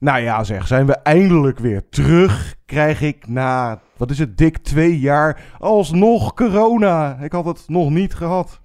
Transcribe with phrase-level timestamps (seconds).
[0.00, 2.54] Nou ja, zeg, zijn we eindelijk weer terug?
[2.66, 7.18] Krijg ik na, wat is het, dik twee jaar alsnog corona?
[7.20, 8.60] Ik had het nog niet gehad.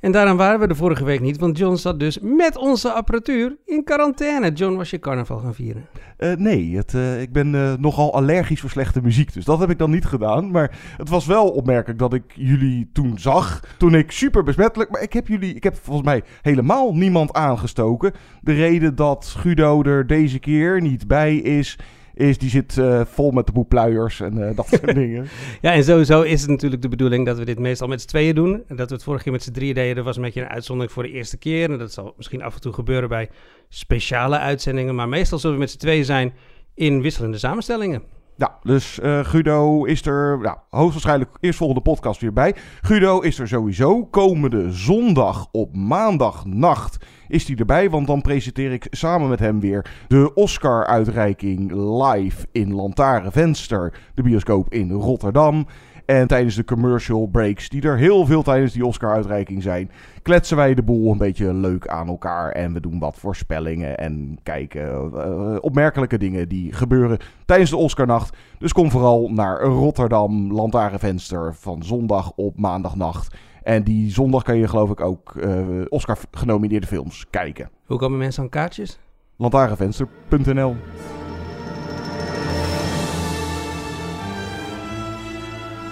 [0.00, 3.56] En daarom waren we de vorige week niet, want John zat dus met onze apparatuur
[3.66, 4.52] in quarantaine.
[4.52, 5.86] John, was je carnaval gaan vieren?
[6.18, 9.70] Uh, nee, het, uh, ik ben uh, nogal allergisch voor slechte muziek, dus dat heb
[9.70, 10.50] ik dan niet gedaan.
[10.50, 14.90] Maar het was wel opmerkelijk dat ik jullie toen zag, toen ik super besmettelijk...
[14.90, 18.12] Maar ik heb jullie, ik heb volgens mij helemaal niemand aangestoken.
[18.40, 21.78] De reden dat Guido er deze keer niet bij is
[22.14, 25.28] is, die zit uh, vol met de boepluiers en uh, dat soort dingen.
[25.60, 28.34] Ja, en sowieso is het natuurlijk de bedoeling dat we dit meestal met z'n tweeën
[28.34, 28.62] doen.
[28.68, 30.48] En dat we het vorige keer met z'n drieën deden, dat was een beetje een
[30.48, 31.70] uitzondering voor de eerste keer.
[31.70, 33.28] En dat zal misschien af en toe gebeuren bij
[33.68, 34.94] speciale uitzendingen.
[34.94, 36.32] Maar meestal zullen we met z'n tweeën zijn
[36.74, 38.02] in wisselende samenstellingen.
[38.40, 42.54] Ja, dus uh, Guido is er nou, hoogstwaarschijnlijk eerst volgende podcast weer bij.
[42.80, 46.98] Guido is er sowieso komende zondag op maandagnacht
[47.30, 47.90] is hij erbij.
[47.90, 54.72] Want dan presenteer ik samen met hem weer de Oscar-uitreiking live in Lantarenvenster, de bioscoop
[54.72, 55.66] in Rotterdam.
[56.10, 59.90] En tijdens de commercial breaks, die er heel veel tijdens die Oscar-uitreiking zijn,
[60.22, 62.52] kletsen wij de boel een beetje leuk aan elkaar.
[62.52, 68.36] En we doen wat voorspellingen en kijken uh, opmerkelijke dingen die gebeuren tijdens de Oscarnacht.
[68.58, 73.36] Dus kom vooral naar Rotterdam, Lantarenvenster van zondag op maandagnacht.
[73.62, 77.70] En die zondag kan je geloof ik ook uh, Oscar genomineerde films kijken.
[77.86, 78.98] Hoe komen mensen aan kaartjes?
[79.36, 80.76] Lantarenvenster.nl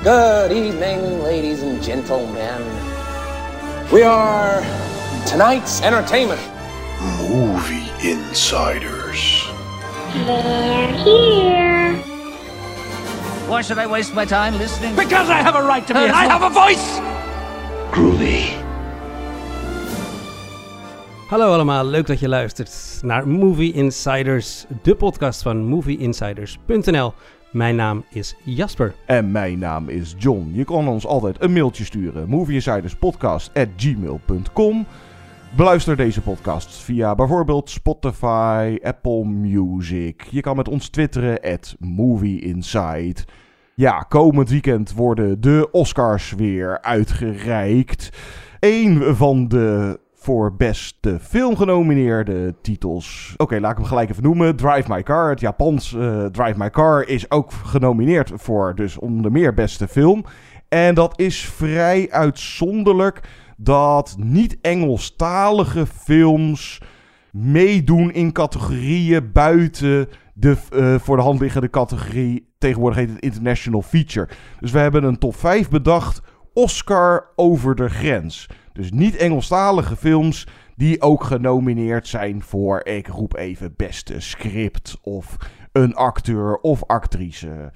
[0.08, 2.62] Good evening, ladies and gentlemen.
[3.92, 4.62] We are
[5.26, 6.40] tonight's entertainment.
[7.28, 9.46] Movie Insiders.
[10.14, 11.96] They're here.
[13.48, 14.96] Why should I waste my time listening?
[14.96, 16.00] Because I have a right to be.
[16.00, 17.00] I have a voice.
[17.92, 18.56] Groovy.
[21.28, 27.14] Hallo allemaal, leuk dat je luistert naar Movie Insiders, de podcast van movieinsiders.nl.
[27.52, 28.94] Mijn naam is Jasper.
[29.06, 30.50] En mijn naam is John.
[30.52, 32.28] Je kan ons altijd een mailtje sturen.
[32.28, 34.86] movieinsiderspodcast.gmail.com
[35.56, 40.22] Beluister deze podcast via bijvoorbeeld Spotify, Apple Music.
[40.30, 43.16] Je kan met ons twitteren at movieinside.
[43.74, 48.10] Ja, komend weekend worden de Oscars weer uitgereikt.
[48.60, 53.34] Eén van de voor beste film genomineerde titels.
[53.36, 54.56] Oké, laat ik hem gelijk even noemen.
[54.56, 59.32] Drive My Car, het Japans uh, Drive My Car, is ook genomineerd voor dus onder
[59.32, 60.24] meer beste film.
[60.68, 63.20] En dat is vrij uitzonderlijk
[63.56, 66.80] dat niet-Engelstalige films
[67.32, 72.54] meedoen in categorieën buiten de uh, voor de hand liggende categorie.
[72.58, 74.28] Tegenwoordig heet het International Feature.
[74.60, 76.22] Dus we hebben een top 5 bedacht.
[76.52, 78.48] Oscar over de grens.
[78.78, 80.46] Dus niet Engelstalige films
[80.76, 85.36] die ook genomineerd zijn voor, ik roep even, beste script of
[85.72, 87.72] een acteur of actrice.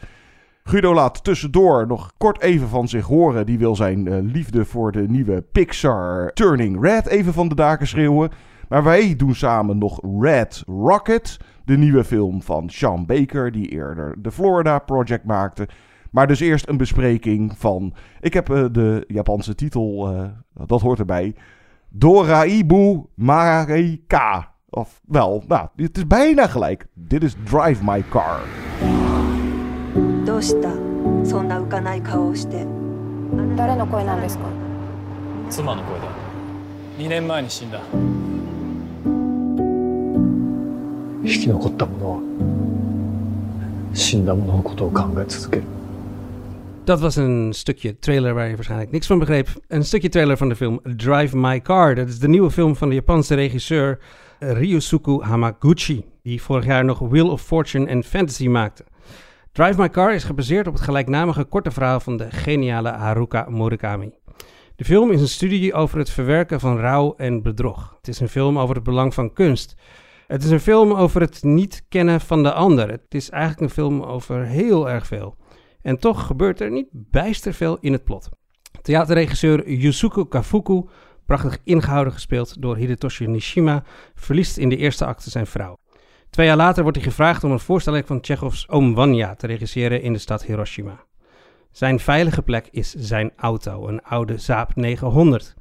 [0.64, 3.46] Guido laat tussendoor nog kort even van zich horen.
[3.46, 7.86] Die wil zijn uh, liefde voor de nieuwe Pixar Turning Red even van de daken
[7.86, 8.30] schreeuwen.
[8.68, 14.14] Maar wij doen samen nog Red Rocket, de nieuwe film van Sean Baker, die eerder
[14.18, 15.68] de Florida Project maakte.
[16.11, 17.93] Maar dus eerst een bespreking van.
[18.19, 20.23] Ik heb uh, de Japanse titel, uh,
[20.65, 21.35] dat hoort erbij.
[21.89, 24.51] Doraibu Marika.
[24.69, 26.87] Of wel, nou, het is bijna gelijk.
[26.93, 28.39] Dit is Drive My Car.
[30.27, 30.69] どうした
[31.25, 32.65] そんな浮かない顔をして
[33.55, 34.43] 誰の声なんですか
[35.49, 36.05] 妻の声だ
[36.97, 37.79] 2年前に死んだ
[41.23, 42.19] 生き残った者は
[43.93, 45.63] 死んだ者のことを考え続ける
[46.92, 49.48] dat was een stukje trailer waar je waarschijnlijk niks van begreep.
[49.68, 51.94] Een stukje trailer van de film Drive My Car.
[51.94, 53.98] Dat is de nieuwe film van de Japanse regisseur
[54.38, 56.04] Ryusuke Hamaguchi.
[56.22, 58.84] Die vorig jaar nog Wheel of Fortune en Fantasy maakte.
[59.52, 64.10] Drive My Car is gebaseerd op het gelijknamige korte verhaal van de geniale Haruka Murakami.
[64.76, 67.94] De film is een studie over het verwerken van rouw en bedrog.
[67.96, 69.74] Het is een film over het belang van kunst.
[70.26, 72.90] Het is een film over het niet kennen van de ander.
[72.90, 75.36] Het is eigenlijk een film over heel erg veel.
[75.82, 78.28] En toch gebeurt er niet bijster veel in het plot.
[78.82, 80.82] Theaterregisseur Yusuke Kafuku,
[81.26, 83.82] prachtig ingehouden gespeeld door Hidetoshi Nishima,
[84.14, 85.78] verliest in de eerste acte zijn vrouw.
[86.30, 90.02] Twee jaar later wordt hij gevraagd om een voorstelling van Chekhovs Oom Vanya te regisseren
[90.02, 91.04] in de stad Hiroshima.
[91.70, 95.54] Zijn veilige plek is zijn auto, een oude Saab 900.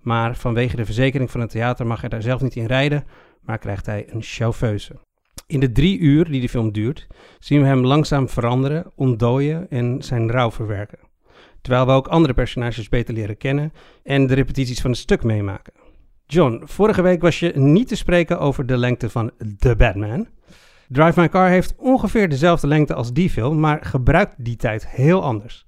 [0.00, 3.04] Maar vanwege de verzekering van het theater mag hij daar zelf niet in rijden,
[3.40, 4.96] maar krijgt hij een chauffeuse.
[5.46, 7.06] In de drie uur die de film duurt,
[7.38, 10.98] zien we hem langzaam veranderen, ontdooien en zijn rouw verwerken.
[11.60, 15.72] Terwijl we ook andere personages beter leren kennen en de repetities van het stuk meemaken.
[16.26, 20.26] John, vorige week was je niet te spreken over de lengte van The Batman.
[20.88, 25.22] Drive My Car heeft ongeveer dezelfde lengte als die film, maar gebruikt die tijd heel
[25.22, 25.64] anders.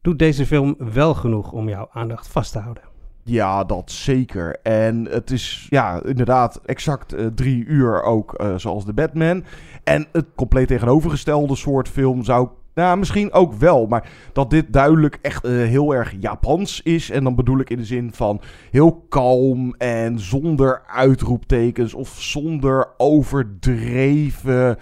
[0.00, 2.91] Doet deze film wel genoeg om jouw aandacht vast te houden?
[3.24, 4.56] Ja, dat zeker.
[4.62, 9.44] En het is ja, inderdaad exact uh, drie uur ook uh, zoals de Batman.
[9.84, 13.86] En het compleet tegenovergestelde soort film zou nou, misschien ook wel.
[13.86, 17.10] Maar dat dit duidelijk echt uh, heel erg Japans is.
[17.10, 18.40] En dan bedoel ik in de zin van
[18.70, 24.78] heel kalm en zonder uitroeptekens of zonder overdreven.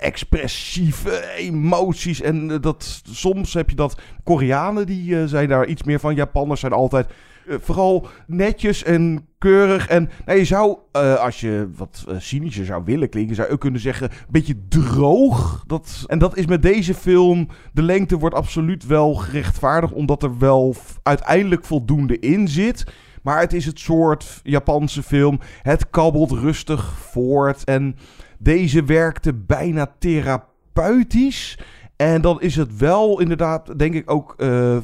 [0.00, 2.20] Expressieve emoties.
[2.20, 4.00] En dat, soms heb je dat.
[4.24, 6.14] Koreanen die zijn daar iets meer van.
[6.14, 7.06] Japanners zijn altijd
[7.48, 9.88] vooral netjes en keurig.
[9.88, 13.54] En nou, je zou, uh, als je wat uh, cynischer zou willen klinken, zou je
[13.54, 15.64] ook kunnen zeggen, een beetje droog.
[15.66, 20.38] Dat, en dat is met deze film, de lengte wordt absoluut wel gerechtvaardigd, omdat er
[20.38, 22.84] wel uiteindelijk voldoende in zit.
[23.22, 25.40] Maar het is het soort Japanse film.
[25.62, 27.64] Het kabbelt rustig voort.
[27.64, 27.96] En
[28.38, 31.58] deze werkte bijna therapeutisch.
[31.96, 34.34] En dan is het wel inderdaad, denk ik ook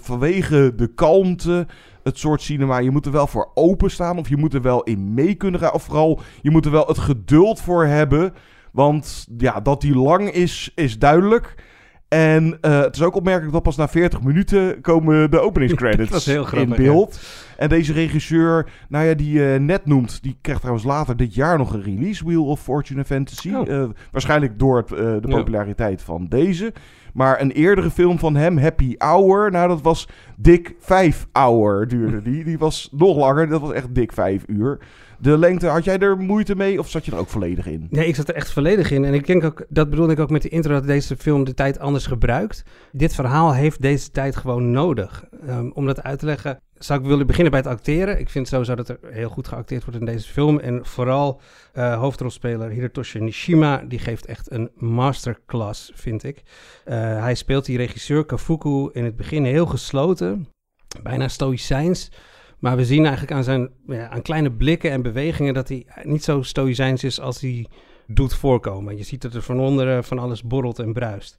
[0.01, 1.67] vanwege de kalmte,
[2.03, 2.79] het soort cinema.
[2.79, 5.73] Je moet er wel voor openstaan of je moet er wel in mee kunnen gaan.
[5.73, 8.35] Of vooral, je moet er wel het geduld voor hebben.
[8.73, 11.55] Want ja, dat die lang is, is duidelijk.
[12.11, 16.69] En uh, het is ook opmerkelijk dat pas na 40 minuten komen de openingscredits in
[16.69, 17.19] beeld.
[17.21, 17.57] Ja.
[17.57, 21.35] En deze regisseur, nou ja, die je uh, net noemt, die krijgt trouwens later dit
[21.35, 23.55] jaar nog een release, Wheel of Fortune Fantasy.
[23.55, 23.69] Oh.
[23.69, 26.05] Uh, waarschijnlijk door het, de populariteit ja.
[26.05, 26.73] van deze.
[27.15, 32.23] Maar een eerdere film van hem, Happy Hour, nou dat was dik 5 hour duurde
[32.23, 32.45] die.
[32.45, 34.79] Die was nog langer, dat was echt dik 5 uur.
[35.19, 37.87] De lengte, had jij er moeite mee of zat je er ook volledig in?
[37.91, 39.05] Nee, ik zat er echt volledig in.
[39.05, 41.55] En ik denk ook, dat bedoelde ik ook met de intro, dat deze film de
[41.55, 42.65] tijd anders gebruikt.
[42.93, 45.25] Dit verhaal heeft deze tijd gewoon nodig.
[45.49, 48.21] Um, om dat uit te leggen, zou ik willen beginnen bij het acteren.
[48.21, 50.59] Ik vind sowieso dat er heel goed geacteerd wordt in deze film.
[50.59, 51.41] En vooral
[51.75, 56.43] uh, hoofdrolspeler Hirotoshi Nishima, die geeft echt een masterclass, vind ik.
[56.85, 60.49] Uh, hij speelt die regisseur Kafuku in het begin heel gesloten,
[61.03, 62.11] bijna stoïcijns.
[62.59, 66.25] Maar we zien eigenlijk aan zijn ja, aan kleine blikken en bewegingen dat hij niet
[66.25, 67.67] zo stoïcijns is als hij
[68.07, 68.97] doet voorkomen.
[68.97, 71.39] Je ziet dat er van onderen van alles borrelt en bruist.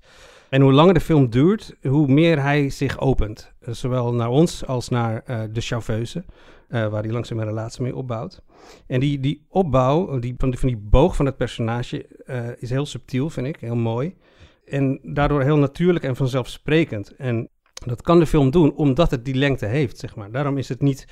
[0.51, 3.53] En hoe langer de film duurt, hoe meer hij zich opent.
[3.61, 6.23] Uh, zowel naar ons als naar uh, de chauffeuse,
[6.69, 8.41] uh, waar hij langzaam een relatie mee opbouwt.
[8.87, 12.05] En die, die opbouw die, van, die, van die boog van het personage
[12.59, 14.15] is heel subtiel, vind ik, heel mooi.
[14.65, 17.15] En daardoor heel natuurlijk en vanzelfsprekend.
[17.15, 17.49] En
[17.85, 20.31] dat kan de film doen omdat het die lengte heeft, zeg maar.
[20.31, 21.07] Daarom is het niet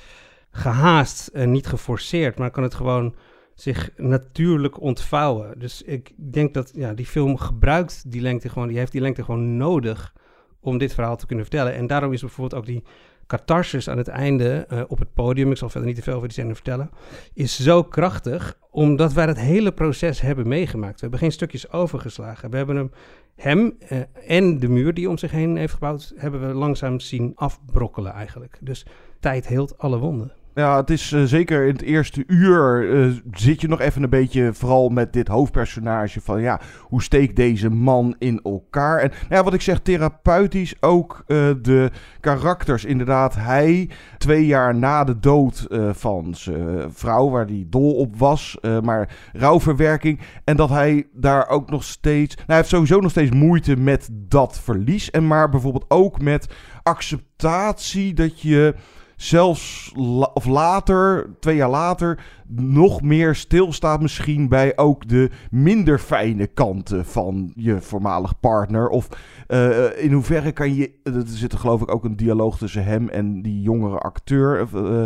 [0.50, 3.14] gehaast en niet geforceerd, maar kan het gewoon
[3.60, 5.58] zich natuurlijk ontvouwen.
[5.58, 9.24] Dus ik denk dat ja, die film gebruikt die lengte gewoon, die heeft die lengte
[9.24, 10.14] gewoon nodig
[10.60, 11.74] om dit verhaal te kunnen vertellen.
[11.74, 12.82] En daarom is bijvoorbeeld ook die
[13.26, 16.28] catharsis aan het einde uh, op het podium, ik zal verder niet te veel over
[16.28, 16.90] die scène vertellen,
[17.34, 20.94] is zo krachtig, omdat wij het hele proces hebben meegemaakt.
[20.94, 22.50] We hebben geen stukjes overgeslagen.
[22.50, 22.90] We hebben hem,
[23.36, 27.32] hem uh, en de muur die om zich heen heeft gebouwd, hebben we langzaam zien
[27.34, 28.58] afbrokkelen eigenlijk.
[28.60, 28.86] Dus
[29.20, 30.32] tijd heelt alle wonden.
[30.60, 34.10] Ja, het is uh, zeker in het eerste uur uh, zit je nog even een
[34.10, 38.98] beetje vooral met dit hoofdpersonage van ja, hoe steekt deze man in elkaar?
[38.98, 41.90] En nou ja, wat ik zeg, therapeutisch ook uh, de
[42.20, 42.84] karakters.
[42.84, 48.58] Inderdaad, hij twee jaar na de dood van zijn vrouw, waar hij dol op was,
[48.82, 50.20] maar rouwverwerking.
[50.44, 54.08] En dat hij daar ook nog steeds, nou hij heeft sowieso nog steeds moeite met
[54.12, 55.10] dat verlies.
[55.10, 58.74] En maar bijvoorbeeld ook met acceptatie dat je
[59.20, 59.92] zelfs
[60.34, 67.04] of later, twee jaar later, nog meer stilstaat misschien bij ook de minder fijne kanten
[67.04, 68.88] van je voormalig partner.
[68.88, 69.08] Of
[69.48, 73.08] uh, in hoeverre kan je, er zit er geloof ik ook een dialoog tussen hem
[73.08, 74.68] en die jongere acteur.
[74.74, 75.04] Uh,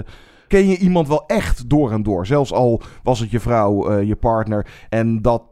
[0.48, 2.26] ken je iemand wel echt door en door?
[2.26, 4.66] Zelfs al was het je vrouw, uh, je partner.
[4.88, 5.42] En dat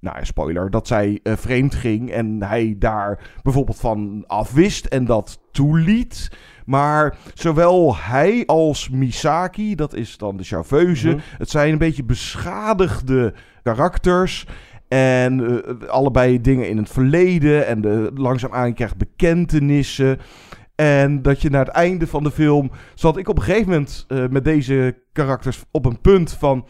[0.00, 6.30] nou, spoiler, dat zij vreemd ging en hij daar bijvoorbeeld van afwist en dat toeliet.
[6.68, 11.22] Maar zowel hij als Misaki, dat is dan de chauffeuse, mm-hmm.
[11.38, 14.46] het zijn een beetje beschadigde karakters.
[14.88, 17.66] En uh, allebei dingen in het verleden.
[17.66, 20.18] En de, langzaamaan krijgt bekentenissen.
[20.74, 22.70] En dat je naar het einde van de film.
[22.94, 26.66] zat ik op een gegeven moment uh, met deze karakters op een punt van.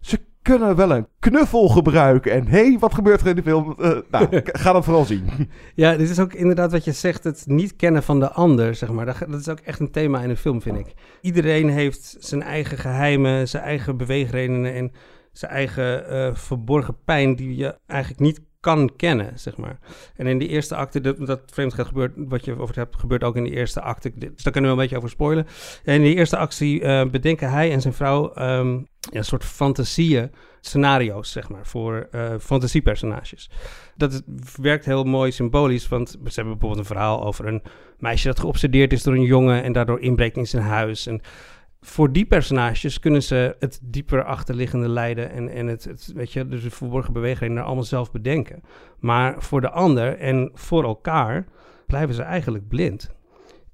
[0.00, 2.32] Ze kunnen wel een knuffel gebruiken.
[2.32, 3.74] En hé, hey, wat gebeurt er in de film?
[3.78, 4.28] Uh, nou,
[4.62, 5.24] ga dat vooral zien.
[5.74, 8.90] Ja, dit is ook inderdaad wat je zegt, het niet kennen van de ander, zeg
[8.90, 9.06] maar.
[9.06, 10.94] Dat, is ook echt een thema in een film, vind ik.
[11.20, 14.92] Iedereen heeft zijn eigen geheimen, zijn eigen beweegredenen en
[15.32, 19.78] zijn eigen uh, verborgen pijn die je eigenlijk niet kan kennen, zeg maar.
[20.16, 22.96] En in die eerste acte, dat, dat vreemd gaat gebeurt, wat je over het hebt,
[22.96, 24.12] gebeurt ook in die eerste acte.
[24.14, 25.46] Dus daar kunnen we een beetje over spoilen.
[25.84, 30.30] En in die eerste actie uh, bedenken hij en zijn vrouw um, een soort fantasieën,
[30.60, 33.50] scenario's, zeg maar, voor uh, fantasiepersonages.
[33.96, 34.22] Dat
[34.60, 37.62] werkt heel mooi symbolisch, want ze hebben bijvoorbeeld een verhaal over een
[37.98, 41.06] meisje dat geobsedeerd is door een jongen en daardoor inbreekt in zijn huis.
[41.06, 41.20] En
[41.86, 46.48] voor die personages kunnen ze het dieper achterliggende lijden en, en het, het, weet je,
[46.48, 48.62] dus de verborgen bewegingen allemaal zelf bedenken.
[48.98, 51.46] Maar voor de ander en voor elkaar
[51.86, 53.10] blijven ze eigenlijk blind.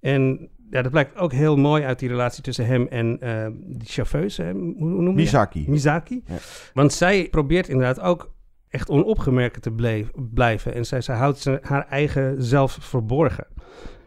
[0.01, 3.47] En ja, dat blijkt ook heel mooi uit die relatie tussen hem en uh,
[3.79, 4.37] die chauffeus.
[4.37, 4.53] Hè?
[4.53, 5.65] Hoe, hoe noem je Misaki.
[5.69, 6.23] Misaki.
[6.27, 6.37] Ja.
[6.75, 8.33] Want zij probeert inderdaad ook
[8.69, 10.75] echt onopgemerkt te bleef, blijven.
[10.75, 13.47] En zij, zij houdt haar eigen zelf verborgen.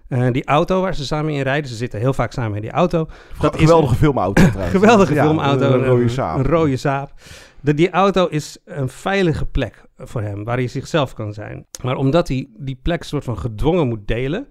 [0.09, 2.71] Uh, die auto waar ze samen in rijden, ze zitten heel vaak samen in die
[2.71, 3.09] auto.
[3.39, 5.65] Dat een geweldige filmauto geweldige ja, filmauto.
[5.65, 6.37] Een, een rode saap.
[6.37, 7.13] Een rode saap.
[7.61, 11.65] De, die auto is een veilige plek voor hem, waar hij zichzelf kan zijn.
[11.83, 14.47] Maar omdat hij die plek soort van gedwongen moet delen,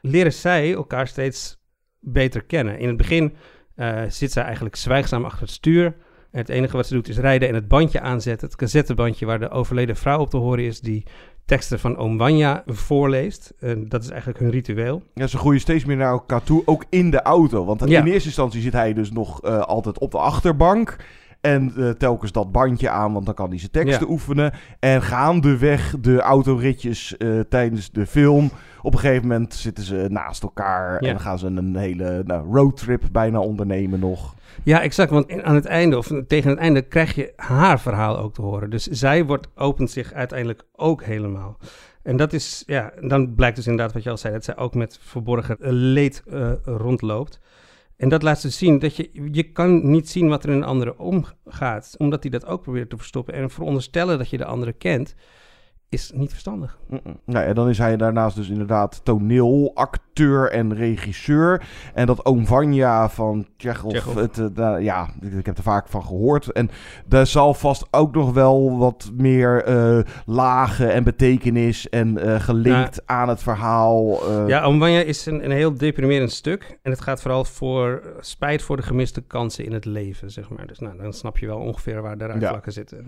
[0.00, 1.58] leren zij elkaar steeds
[2.00, 2.78] beter kennen.
[2.78, 3.36] In het begin
[3.76, 5.84] uh, zit zij eigenlijk zwijgzaam achter het stuur.
[6.30, 8.48] En het enige wat ze doet is rijden en het bandje aanzetten.
[8.48, 11.06] Het cassettebandje waar de overleden vrouw op te horen is, die
[11.48, 13.54] teksten van Oom Wanya voorleest.
[13.58, 15.02] En dat is eigenlijk hun ritueel.
[15.14, 17.64] Ja, ze groeien steeds meer naar elkaar toe, ook in de auto.
[17.64, 20.96] Want in eerste instantie zit hij dus nog uh, altijd op de achterbank.
[21.40, 24.12] En uh, telkens dat bandje aan, want dan kan hij zijn teksten ja.
[24.12, 24.52] oefenen.
[24.78, 28.50] En gaandeweg de autoritjes uh, tijdens de film.
[28.82, 31.10] Op een gegeven moment zitten ze naast elkaar ja.
[31.10, 34.34] en gaan ze een hele nou, roadtrip bijna ondernemen nog.
[34.62, 35.10] Ja, exact.
[35.10, 38.70] Want aan het einde, of tegen het einde, krijg je haar verhaal ook te horen.
[38.70, 41.58] Dus zij wordt, opent zich uiteindelijk ook helemaal.
[42.02, 44.74] En dat is, ja, dan blijkt dus inderdaad wat je al zei, dat zij ook
[44.74, 47.40] met verborgen leed uh, rondloopt.
[47.98, 50.64] En dat laat ze zien dat je, je kan niet zien wat er in een
[50.64, 53.34] andere omgaat, omdat hij dat ook probeert te verstoppen.
[53.34, 55.14] En veronderstellen dat je de andere kent,
[55.90, 56.78] is niet verstandig.
[56.88, 57.16] Mm -mm.
[57.24, 61.62] Nou, en dan is hij daarnaast dus inderdaad toneelacteur en regisseur.
[61.94, 66.52] En dat Oom Vanya van Tsjechov, het, uh, ja, ik heb er vaak van gehoord.
[66.52, 66.70] En
[67.06, 73.06] daar zal vast ook nog wel wat meer uh, lagen en betekenis en uh, gelinkt
[73.06, 74.18] aan het verhaal.
[74.46, 76.78] Ja, Oom Vanya is een, een heel deprimerend stuk.
[76.82, 80.66] En het gaat vooral voor spijt voor de gemiste kansen in het leven, zeg maar.
[80.66, 82.70] Dus nou, dan snap je wel ongeveer waar de raakvlakken ja.
[82.72, 83.06] zitten.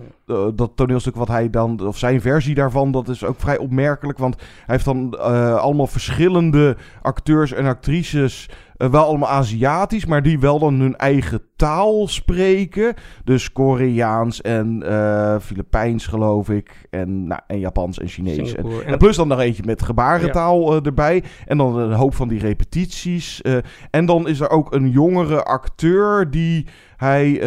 [0.57, 4.19] dat toneelstuk wat hij dan, of zijn versie daar dat is ook vrij opmerkelijk.
[4.19, 8.49] Want hij heeft dan uh, allemaal verschillende acteurs en actrices.
[8.83, 12.95] Uh, wel allemaal Aziatisch, maar die wel dan hun eigen taal spreken.
[13.25, 16.87] Dus Koreaans en uh, Filipijns, geloof ik.
[16.91, 18.55] En, nou, en Japans en Chinees.
[18.55, 20.81] En, en, plus dan nog eentje met gebarentaal ja.
[20.81, 21.23] erbij.
[21.47, 23.43] En dan een hoop van die repetities.
[23.91, 27.43] en dan is er ook een jongere acteur die hij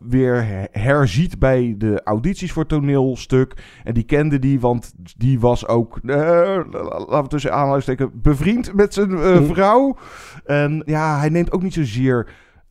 [0.00, 3.54] weer herziet bij de audities voor toneelstuk.
[3.84, 9.10] En die kende die, want die was ook, laten we tussen aanhalingstekens, bevriend met zijn
[9.10, 9.96] uh, vrouw.
[10.44, 12.28] En ja, hij neemt ook niet zozeer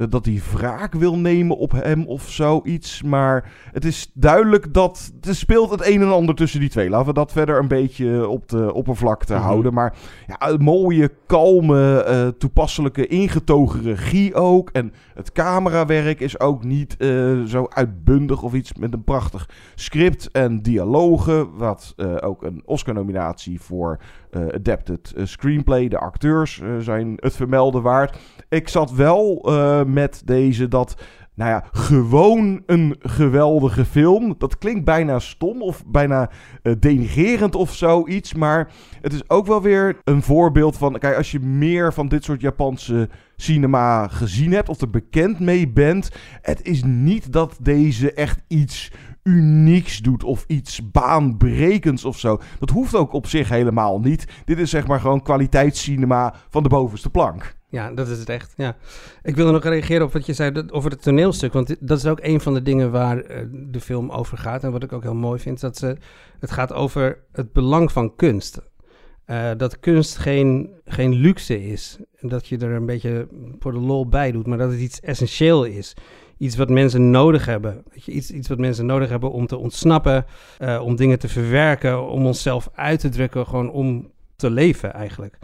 [0.08, 3.04] dat hij wraak wil nemen op hem of zoiets.
[3.04, 6.90] Maar het is duidelijk dat er speelt het een en ander tussen die twee.
[6.90, 9.48] Laten we dat verder een beetje op de oppervlakte mm -hmm.
[9.48, 9.74] houden.
[9.74, 14.70] Maar ja, een mooie, kalme, uh, toepasselijke, ingetogen regie ook.
[14.70, 20.32] En het camerawerk is ook niet uh, zo uitbundig of iets met een prachtig script
[20.32, 21.58] en dialogen.
[21.58, 24.00] Wat uh, ook een Oscar-nominatie voor
[24.32, 25.88] adapted uh, screenplay.
[25.88, 28.18] De acteurs uh, zijn het vermelden waard.
[28.50, 29.52] Ik zat wel
[29.88, 31.02] met deze dat.
[31.36, 34.36] Nou ja, gewoon een geweldige film.
[34.38, 36.30] Dat klinkt bijna stom of bijna
[36.80, 38.34] denigerend of zoiets.
[38.34, 38.72] Maar
[39.02, 41.00] het is ook wel weer een voorbeeld van.
[41.00, 45.70] Kijk, als je meer van dit soort Japanse cinema gezien hebt of er bekend mee
[45.70, 46.12] bent.
[46.42, 48.92] Het is niet dat deze echt iets
[49.30, 52.40] unieks doet of iets baanbrekends of zo.
[52.60, 54.28] Dat hoeft ook op zich helemaal niet.
[54.46, 57.58] Dit is zeg maar gewoon kwaliteitscinema van de bovenste plank.
[57.70, 58.54] Ja, dat is het echt.
[58.58, 58.76] Ja.
[59.22, 61.54] Ik wilde nog reageren op wat je zei over het toneelstuk.
[61.54, 64.64] Want dat is ook een van de dingen waar uh, de film over gaat.
[64.64, 65.98] En wat ik ook heel mooi vind, dat ze,
[66.40, 68.62] het gaat over het belang van kunst.
[69.26, 72.00] Uh, dat kunst geen, geen luxe is.
[72.20, 73.28] Dat je er een beetje
[73.60, 75.96] voor de lol bij doet, maar dat het iets essentieel is
[76.40, 77.84] iets wat mensen nodig hebben.
[77.94, 80.26] Je, iets, iets wat mensen nodig hebben om te ontsnappen,
[80.60, 85.38] uh, om dingen te verwerken, om onszelf uit te drukken, gewoon om te leven eigenlijk.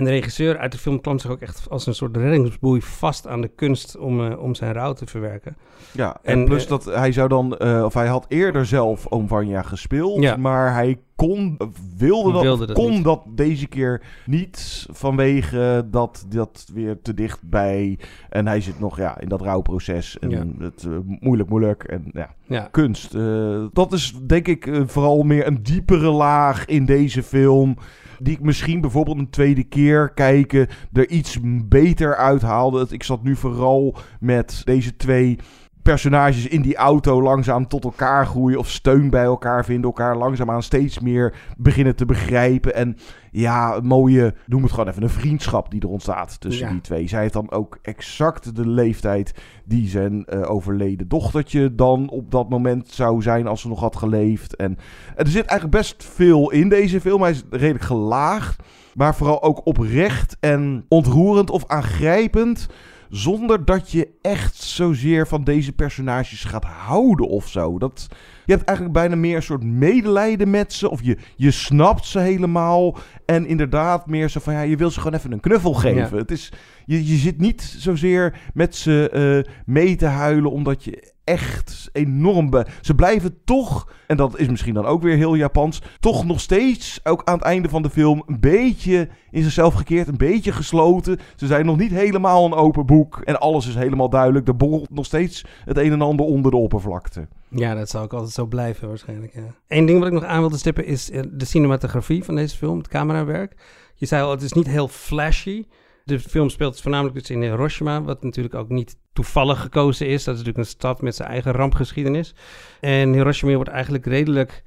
[0.00, 3.26] En de regisseur uit de film klampt zich ook echt als een soort reddingsboei vast
[3.26, 5.56] aan de kunst om, uh, om zijn rouw te verwerken.
[5.92, 9.06] Ja, en, en plus uh, dat hij zou dan, uh, of hij had eerder zelf
[9.06, 9.28] Oom
[9.64, 10.36] gespeeld, ja.
[10.36, 11.56] maar hij kon,
[11.96, 13.04] wilde dat, Wilde dat kon niet.
[13.04, 19.20] dat deze keer niet vanwege dat dat weer te dichtbij en hij zit nog ja,
[19.20, 20.44] in dat rouwproces en Ja.
[20.58, 22.68] het eh, moeilijk moeilijk en ja, Ja.
[22.70, 23.14] kunst.
[23.14, 27.76] eh, dat is denk ik eh, vooral meer een diepere laag in deze film.
[28.22, 32.86] Die ik misschien bijvoorbeeld een tweede keer kijken er iets beter uithaalde.
[32.90, 35.38] Ik zat nu vooral met deze twee
[35.82, 40.62] personages in die auto langzaam tot elkaar groeien of steun bij elkaar vinden, elkaar langzaamaan
[40.62, 42.74] steeds meer beginnen te begrijpen.
[42.74, 42.96] En
[43.30, 46.72] ja, een mooie, noem het gewoon even, een vriendschap die er ontstaat tussen Ja.
[46.72, 47.08] die twee.
[47.08, 49.34] Zij heeft dan ook exact de leeftijd
[49.64, 53.96] die zijn eh, overleden dochtertje dan op dat moment zou zijn als ze nog had
[53.96, 54.56] geleefd.
[54.56, 54.78] En
[55.16, 57.22] er zit eigenlijk best veel in deze film.
[57.22, 58.62] Hij is redelijk gelaagd,
[58.94, 62.68] maar vooral ook oprecht en ontroerend of aangrijpend.
[63.10, 67.78] Zonder dat je echt zozeer van deze personages gaat houden of zo.
[67.78, 68.08] Dat,
[68.44, 70.90] je hebt eigenlijk bijna meer een soort medelijden met ze.
[70.90, 72.96] Of je, je snapt ze helemaal.
[73.24, 76.18] En inderdaad meer zo van, ja, je wil ze gewoon even een knuffel geven.
[76.18, 76.52] Het is,
[76.86, 82.50] je, je zit niet zozeer met ze eh, mee te huilen omdat je echt enorm...
[82.50, 85.82] Be ze blijven toch, en dat is misschien dan ook weer heel Japans...
[86.00, 88.22] toch nog steeds, ook aan het einde van de film...
[88.26, 91.18] een beetje in zichzelf gekeerd, een beetje gesloten.
[91.36, 94.48] Ze zijn nog niet helemaal een open boek en alles is helemaal duidelijk.
[94.48, 97.28] Er borrelt nog steeds het een en ander onder de oppervlakte.
[97.50, 99.34] Ja, dat zal ook altijd zo blijven waarschijnlijk.
[99.34, 99.54] Ja.
[99.68, 102.78] Eén ding wat ik nog aan wilde stippen is eh, de cinematografie van deze film,
[102.78, 103.54] het camerawerk.
[103.94, 105.66] Je zei al, het is niet heel flashy.
[106.04, 110.24] De film speelt voornamelijk dus in Hiroshima, wat natuurlijk ook niet toevallig gekozen is.
[110.24, 112.34] Dat is natuurlijk een stad met zijn eigen rampgeschiedenis.
[112.80, 114.64] En Hiroshima wordt eigenlijk redelijk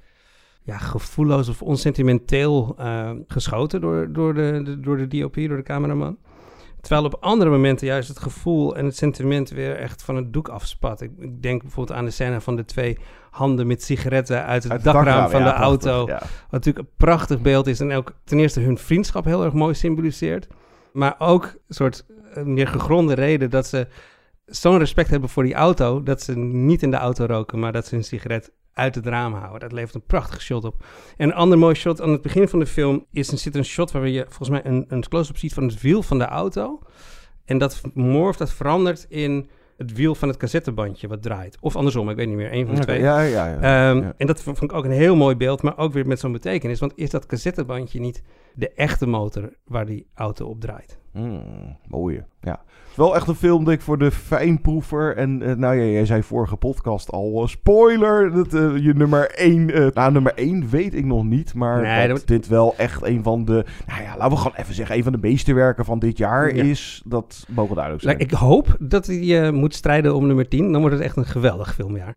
[0.64, 5.64] ja, gevoelloos of onsentimenteel eh, geschoten door, door, de, de- door de DOP, door de
[5.64, 6.18] cameraman.
[6.84, 10.48] Terwijl op andere momenten juist het gevoel en het sentiment weer echt van het doek
[10.48, 11.02] afspat.
[11.02, 12.98] Ik, ik denk bijvoorbeeld aan de scène van de twee
[13.32, 16.12] handen met sigaretten uit het, Uit het dakraam, dakraam, van ja, de prachtig, auto.
[16.12, 16.20] ja.
[16.20, 19.74] Wat natuurlijk een prachtig beeld is en ook ten eerste hun vriendschap heel erg mooi
[19.74, 20.48] symboliseert.
[20.94, 23.88] Maar ook een soort eh, meer gegronde reden dat ze
[24.46, 26.04] zo'n respect hebben voor die auto...
[26.04, 29.34] dat ze niet in de auto roken, maar dat ze hun sigaret uit het raam
[29.34, 29.60] houden.
[29.60, 30.86] Dat levert een prachtig shot op.
[31.18, 33.06] En een ander mooi shot aan het begin van de film...
[33.12, 35.82] Is, er zit een shot waar je volgens mij een, een close-up ziet van het
[35.82, 36.80] wiel van de auto.
[37.46, 41.58] En dat morft, dat verandert in het wiel van het cassettebandje wat draait.
[41.60, 43.00] Of andersom, ik weet niet meer, een van de twee.
[43.00, 43.56] ja, ja, ja.
[43.56, 44.14] Ehm, Ja.
[44.18, 46.80] En dat vond ik ook een heel mooi beeld, maar ook weer met zo'n betekenis.
[46.80, 48.22] Want is dat cassettebandje niet
[48.54, 51.02] de echte motor waar die auto op draait?
[51.14, 52.26] Mm, mooie.
[52.42, 52.52] Ja.
[52.52, 55.16] Het is wel echt een film, denk ik, voor de fijnproever.
[55.18, 59.32] En eh, nou ja, jij zei vorige podcast al, eh, spoiler, dat, eh, je nummer
[59.36, 59.66] 1...
[59.94, 63.24] nou, nummer 1 weet ik nog niet, maar Nee, dat dat- dit wel echt een
[63.24, 63.66] van de...
[63.88, 66.64] Nou ja, laten we gewoon even zeggen, een van de meesterwerken van dit jaar Ja.
[66.64, 67.02] is.
[67.06, 68.18] Dat mogen duidelijk zijn.
[68.18, 70.72] Nou, ik hoop dat hij moet strijden om nummer 10.
[70.72, 72.16] Dan wordt het echt een geweldig filmjaar.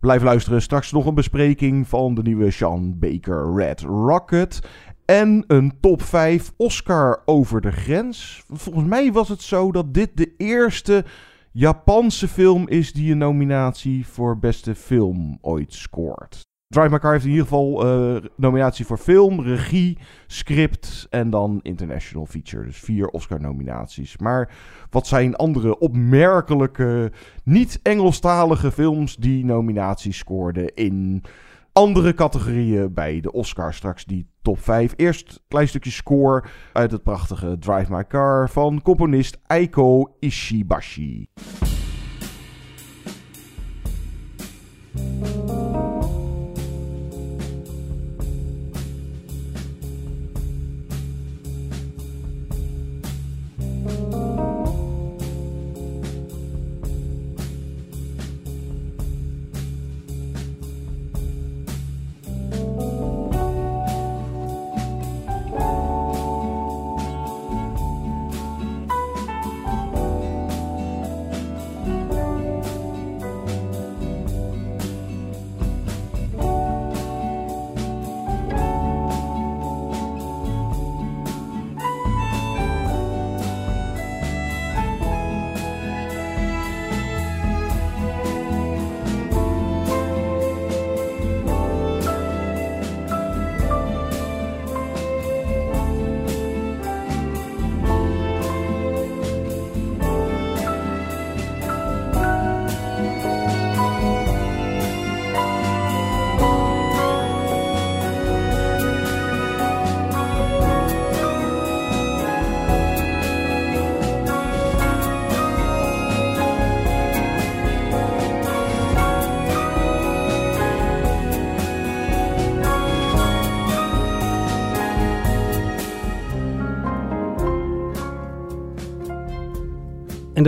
[0.00, 0.62] Blijf luisteren.
[0.62, 4.60] Straks nog een bespreking van de nieuwe Sean Baker Red Rocket.
[5.10, 8.42] En een top 5 Oscar over de grens.
[8.52, 11.04] Volgens mij was het zo dat dit de eerste
[11.52, 16.40] Japanse film is die een nominatie voor beste film ooit scoort.
[16.68, 21.60] Drive My Car heeft in ieder geval eh, nominatie voor film, regie, script en dan
[21.62, 22.64] international feature.
[22.64, 24.18] Dus vier Oscar-nominaties.
[24.18, 24.52] Maar
[24.90, 27.12] wat zijn andere opmerkelijke,
[27.44, 31.22] niet-Engelstalige films die nominaties scoorden in
[31.72, 33.76] andere categorieën bij de Oscars?
[33.76, 34.92] Straks die top 5.
[34.96, 41.28] Eerst een klein stukje score uit het prachtige Drive My Car van componist Eiko Ishibashi.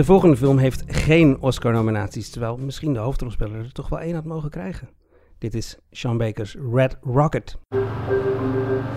[0.01, 4.25] De volgende film heeft geen Oscar-nominaties, terwijl misschien de hoofdrolspeler er toch wel één had
[4.25, 4.89] mogen krijgen.
[5.37, 7.57] Dit is Sean Baker's Red Rocket.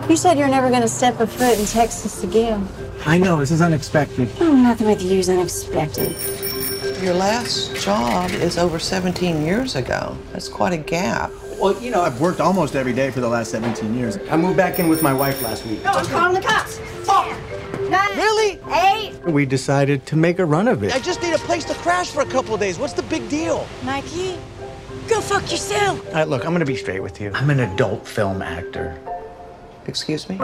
[0.07, 2.67] You said you're never gonna step a foot in Texas again.
[3.07, 4.29] I know, this is unexpected.
[4.40, 6.17] Oh, nothing with you is unexpected.
[7.03, 10.17] Your last job is over 17 years ago.
[10.33, 11.31] That's quite a gap.
[11.61, 14.19] Well, you know, I've worked almost every day for the last 17 years.
[14.31, 15.83] I moved back in with my wife last week.
[15.85, 16.81] No, I'm calling the cops.
[17.05, 17.54] Ten,
[17.90, 18.61] nine, Really?
[18.73, 19.12] eight.
[19.25, 20.94] We decided to make a run of it.
[20.94, 22.79] I just need a place to crash for a couple of days.
[22.79, 23.66] What's the big deal?
[23.83, 24.38] Mikey,
[25.09, 26.05] go fuck yourself.
[26.09, 27.31] All right, look, I'm gonna be straight with you.
[27.35, 28.99] I'm an adult film actor.
[29.87, 30.38] Excuse me?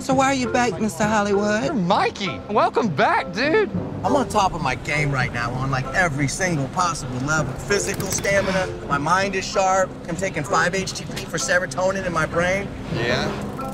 [0.00, 1.06] So why are you back, Mr.
[1.06, 1.76] Hollywood?
[1.76, 3.70] Mikey, welcome back, dude.
[4.02, 7.52] I'm on top of my game right now on like every single possible level.
[7.52, 9.90] Physical stamina, my mind is sharp.
[10.08, 12.66] I'm taking 5-HTP for serotonin in my brain.
[12.94, 13.28] Yeah?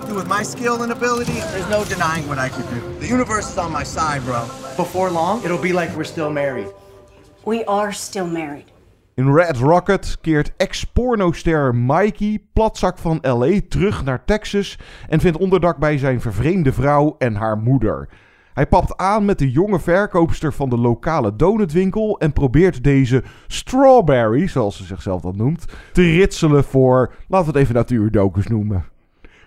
[0.05, 2.99] Dude, with my skill and ability, there's no denying what I can do.
[2.99, 4.47] The universe is on my side, bro.
[4.77, 6.67] Before long, it'll be like we're still married.
[7.45, 8.73] We are still married.
[9.17, 15.77] In Red Rocket keert ex-pornoster Mikey, platzak van LA, terug naar Texas en vindt onderdak
[15.79, 18.09] bij zijn vervreemde vrouw en haar moeder.
[18.55, 24.47] Hij papt aan met de jonge verkoopster van de lokale donutwinkel en probeert deze strawberry,
[24.47, 28.85] zoals ze zichzelf dat noemt, te ritselen voor, laten we het even natuurdokers noemen.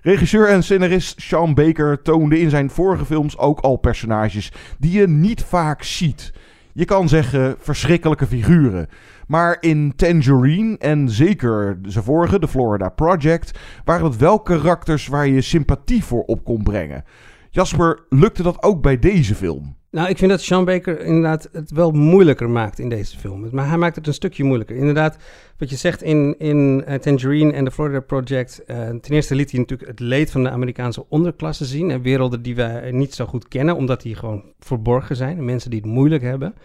[0.01, 5.07] Regisseur en scenarist Sean Baker toonde in zijn vorige films ook al personages die je
[5.07, 6.33] niet vaak ziet.
[6.79, 8.87] Je kan zeggen verschrikkelijke figuren.
[9.27, 15.27] Maar in Tangerine en zeker zijn vorige, The Florida Project, waren het wel karakters waar
[15.27, 17.03] je sympathie voor op kon brengen.
[17.49, 19.78] Jasper, lukte dat ook bij deze film?
[19.91, 23.49] Nou, ik vind dat Sean Baker inderdaad het wel moeilijker maakt in deze film.
[23.51, 24.75] Maar hij maakt het een stukje moeilijker.
[24.75, 25.17] Inderdaad,
[25.57, 28.61] wat je zegt in, in uh, Tangerine en The Florida Project.
[28.67, 31.91] Uh, ten eerste liet hij natuurlijk het leed van de Amerikaanse onderklasse zien.
[31.91, 35.37] En werelden die wij niet zo goed kennen, omdat die gewoon verborgen zijn.
[35.37, 36.55] En mensen die het moeilijk hebben.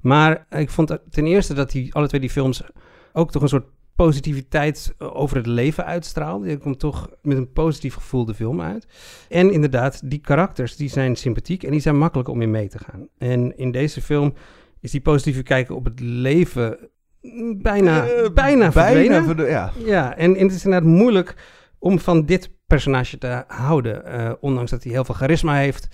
[0.00, 2.62] Maar ik vond ten eerste dat hij alle twee die films
[3.12, 3.66] ook toch een soort
[4.04, 6.48] positiviteit over het leven uitstraalde.
[6.48, 8.86] Je komt toch met een positief gevoel de film uit.
[9.28, 12.78] En inderdaad, die karakters die zijn sympathiek en die zijn makkelijk om in mee te
[12.78, 13.08] gaan.
[13.18, 14.34] En in deze film
[14.80, 16.78] is die positieve kijken op het leven
[17.56, 19.36] bijna, uh, bijna verdwenen.
[19.36, 19.72] Bijna, ja.
[19.84, 21.34] ja, en, en het is inderdaad moeilijk
[21.78, 24.02] om van dit personage te houden.
[24.06, 25.88] Uh, ondanks dat hij heel veel charisma heeft.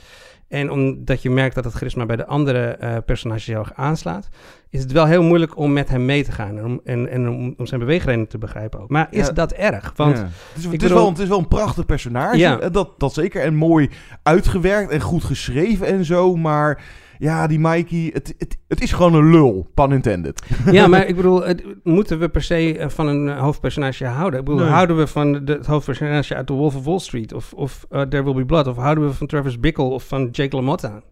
[0.49, 4.29] En omdat je merkt dat het charisma bij de andere uh, personages heel erg aanslaat,
[4.71, 7.29] is het wel heel moeilijk om met hem mee te gaan en om, en, en
[7.29, 8.89] om, om zijn beweegredenen te begrijpen ook.
[8.89, 9.33] Maar is ja.
[9.33, 9.93] dat erg?
[9.97, 10.23] Want ja.
[10.23, 10.89] het, is, het, bedoel...
[10.89, 12.57] is wel, het is wel een prachtig personage, ja.
[12.57, 13.43] dat, dat zeker.
[13.43, 13.91] En mooi
[14.23, 16.83] uitgewerkt en goed geschreven en zo, maar
[17.19, 20.43] ja, die Mikey, het, het, het is gewoon een lul, pun intended.
[20.71, 24.39] Ja, maar ik bedoel, het, moeten we per se van een hoofdpersonage houden?
[24.39, 24.71] Ik bedoel, nee.
[24.71, 28.01] houden we van de, het hoofdpersonage uit The Wolf of Wall Street of, of uh,
[28.03, 28.67] There Will Be Blood?
[28.67, 31.03] Of houden we van Travis Bickle of van Jake LaMotta?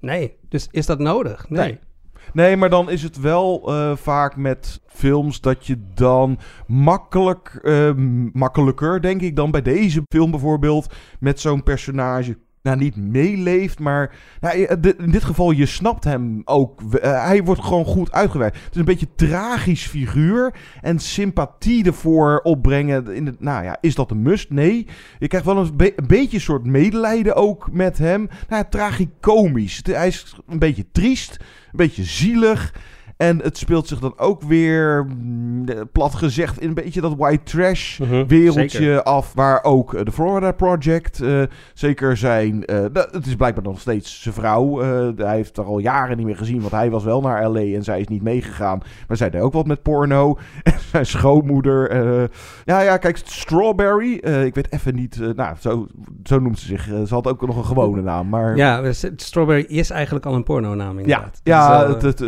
[0.00, 1.48] Nee, dus is dat nodig?
[1.48, 1.64] Nee.
[1.64, 1.78] nee.
[2.32, 7.90] Nee, maar dan is het wel uh, vaak met films dat je dan makkelijk, uh,
[8.32, 14.14] makkelijker, denk ik, dan bij deze film bijvoorbeeld, met zo'n personage nou, niet meeleeft, maar
[14.40, 14.58] nou,
[14.98, 16.80] in dit geval, je snapt hem ook.
[16.82, 18.56] Uh, hij wordt gewoon goed uitgewerkt.
[18.56, 23.14] Het is een beetje een tragisch figuur en sympathie ervoor opbrengen.
[23.14, 24.50] In nou ja, is dat een must?
[24.50, 24.86] Nee.
[25.18, 28.28] Je krijgt wel een, be een beetje een soort medelijden ook met hem.
[28.48, 29.80] Nou, tragicomisch.
[29.82, 32.72] Hij is een beetje triest, een beetje zielig.
[33.20, 35.06] En het speelt zich dan ook weer,
[35.92, 39.02] plat gezegd, in een beetje dat white trash uh -huh, wereldje zeker.
[39.02, 39.32] af.
[39.34, 41.42] Waar ook uh, de Florida Project uh,
[41.74, 42.72] zeker zijn.
[42.72, 44.78] Uh, het is blijkbaar nog steeds zijn vrouw.
[45.16, 47.82] hij heeft er al jaren niet meer gezien, want hij was wel naar LA en
[47.82, 48.80] zij is niet meegegaan.
[49.08, 50.38] Maar zij deed ook wat met porno.
[50.70, 51.92] En zijn schoonmoeder.
[52.64, 54.12] ja, ja, kijk, Strawberry.
[54.44, 55.86] ik weet even niet, nou, zo,
[56.24, 56.84] zo noemt ze zich.
[56.84, 58.28] ze had ook nog een gewone naam.
[58.28, 58.56] Maar...
[58.56, 61.40] Ja, Strawberry is eigenlijk al een pornonaam inderdaad.
[61.42, 62.18] Ja, ja het, het,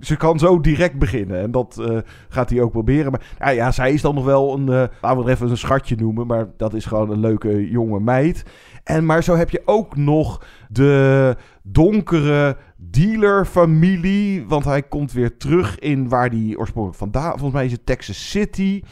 [0.00, 1.40] ze kan zo direct beginnen.
[1.40, 3.10] En dat uh, gaat hij ook proberen.
[3.10, 5.56] Maar ja, ja, zij is dan nog wel een, uh, laten we er even een
[5.56, 6.26] schatje noemen.
[6.26, 8.44] Maar dat is gewoon een leuke jonge meid.
[8.84, 14.44] En maar zo heb je ook nog de donkere dealer-familie.
[14.48, 17.30] Want hij komt weer terug in waar hij oorspronkelijk vandaan...
[17.30, 18.82] Volgens mij is het Texas City.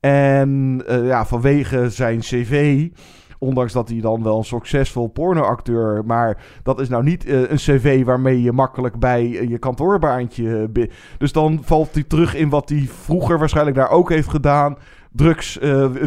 [0.00, 2.86] En uh, ja, vanwege zijn cv...
[3.38, 6.04] Ondanks dat hij dan wel een succesvol pornoacteur...
[6.04, 10.68] maar dat is nou niet uh, een cv waarmee je makkelijk bij uh, je kantoorbaantje...
[10.74, 10.86] Uh,
[11.18, 14.76] dus dan valt hij terug in wat hij vroeger waarschijnlijk daar ook heeft gedaan...
[15.12, 15.58] Drugs,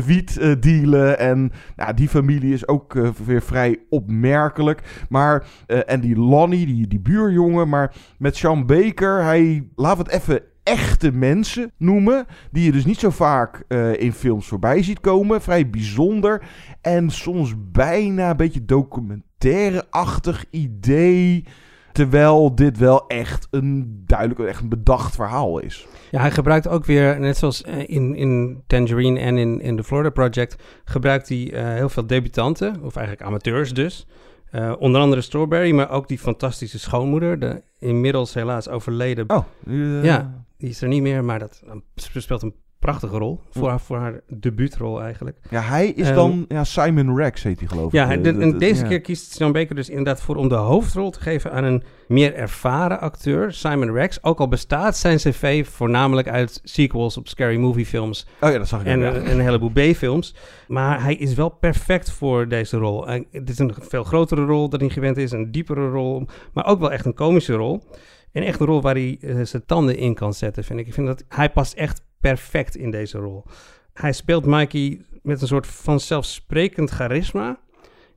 [0.05, 2.93] wiet dealen en nou, die familie is ook
[3.25, 5.05] weer vrij opmerkelijk.
[5.09, 10.41] Maar, en die Lonnie, die, die buurjongen, maar met Sean Baker, hij, laat het even
[10.63, 12.25] echte mensen noemen.
[12.51, 15.41] Die je dus niet zo vaak uh, in films voorbij ziet komen.
[15.41, 16.43] Vrij bijzonder.
[16.81, 21.45] En soms bijna een beetje documentaire-achtig idee.
[21.91, 25.87] Terwijl dit wel echt een duidelijk, echt een bedacht verhaal is.
[26.11, 29.83] Ja, hij gebruikt ook weer, net zoals eh, in, in Tangerine en in, in The
[29.83, 34.07] Florida Project, gebruikt hij uh, heel veel debutanten, of eigenlijk amateurs dus.
[34.51, 39.29] Uh, onder andere Strawberry, maar ook die fantastische schoonmoeder, de inmiddels helaas overleden.
[39.29, 40.03] Oh, uh...
[40.03, 41.63] ja, die is er niet meer, maar dat
[41.95, 43.39] speelt een prachtige rol.
[43.49, 45.37] Voor, haar, voor haar debuutrol eigenlijk.
[45.49, 46.45] Ja, hij is um, dan...
[46.47, 47.91] Ja, Simon Rex heet hij geloof ik.
[47.91, 48.87] Ja, de, en deze ja.
[48.87, 52.33] keer kiest Sean Baker dus inderdaad voor om de hoofdrol te geven aan een meer
[52.33, 54.23] ervaren acteur, Simon Rex.
[54.23, 58.27] Ook al bestaat zijn cv voornamelijk uit sequels op scary movie films.
[58.39, 59.13] Oh ja, dat zag ik En, ja.
[59.13, 60.35] en een heleboel B-films.
[60.67, 63.07] Maar hij is wel perfect voor deze rol.
[63.07, 66.65] En het is een veel grotere rol dan hij gewend is, een diepere rol, maar
[66.65, 67.83] ook wel echt een komische rol.
[68.31, 70.87] Een rol waar hij uh, zijn tanden in kan zetten, vind ik.
[70.87, 73.45] Ik vind dat hij past echt perfect in deze rol.
[73.93, 77.59] Hij speelt Mikey met een soort vanzelfsprekend charisma.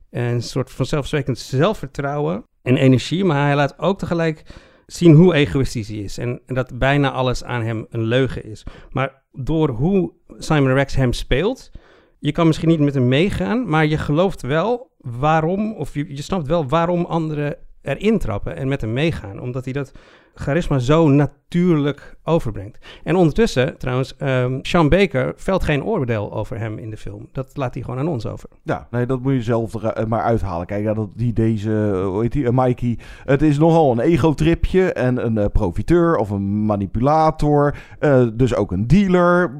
[0.09, 3.25] En een soort vanzelfsprekend zelfvertrouwen en energie.
[3.25, 4.43] Maar hij laat ook tegelijk
[4.85, 6.17] zien hoe egoïstisch hij is.
[6.17, 8.63] En, en dat bijna alles aan hem een leugen is.
[8.89, 11.71] Maar door hoe Simon Rex hem speelt.
[12.19, 13.69] Je kan misschien niet met hem meegaan.
[13.69, 15.73] Maar je gelooft wel waarom.
[15.73, 19.39] Of je, je snapt wel waarom anderen erin trappen en met hem meegaan.
[19.39, 19.91] Omdat hij dat
[20.33, 22.77] charisma zo natuurlijk overbrengt.
[23.03, 27.27] En ondertussen, trouwens, um, Sean Baker velt geen oordeel over hem in de film.
[27.31, 28.49] Dat laat hij gewoon aan ons over.
[28.63, 30.65] Ja, nee, dat moet je zelf er maar uithalen.
[30.65, 34.93] Kijk, ja, dat die deze, hoe heet die, uh, Mikey, het is nogal een ego-tripje
[34.93, 37.75] en een uh, profiteur of een manipulator.
[37.99, 39.51] Uh, dus ook een dealer.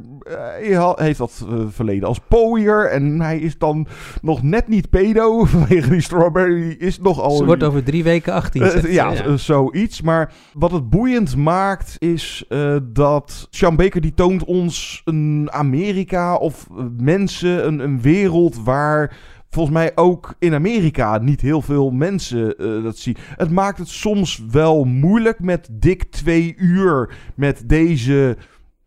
[0.56, 3.88] hij heeft dat verleden als pooier en hij is dan
[4.21, 6.75] nog net niet pedo vanwege die strawberry.
[6.80, 7.36] Is nog al...
[7.36, 8.91] Ze wordt over drie weken 18.
[8.91, 10.01] ja, ja, zoiets.
[10.01, 16.36] Maar wat het boeiend maakt is uh, dat Sean Baker die toont ons een Amerika
[16.36, 19.18] of mensen, een, een wereld waar
[19.50, 23.15] volgens mij ook in Amerika niet heel veel mensen uh, dat zien.
[23.36, 28.38] Het maakt het soms wel moeilijk met dik twee uur met deze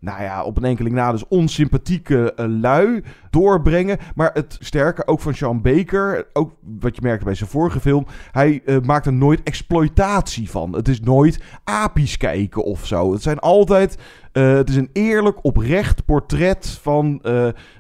[0.01, 3.99] nou ja, op een enkeling na dus onsympathieke lui doorbrengen.
[4.15, 8.07] Maar het sterke ook van Sean Baker, ook wat je merkte bij zijn vorige film,
[8.31, 10.75] hij uh, maakt er nooit exploitatie van.
[10.75, 13.13] Het is nooit apies kijken of zo.
[13.13, 13.99] Het zijn altijd,
[14.33, 17.23] uh, het is een eerlijk, oprecht portret van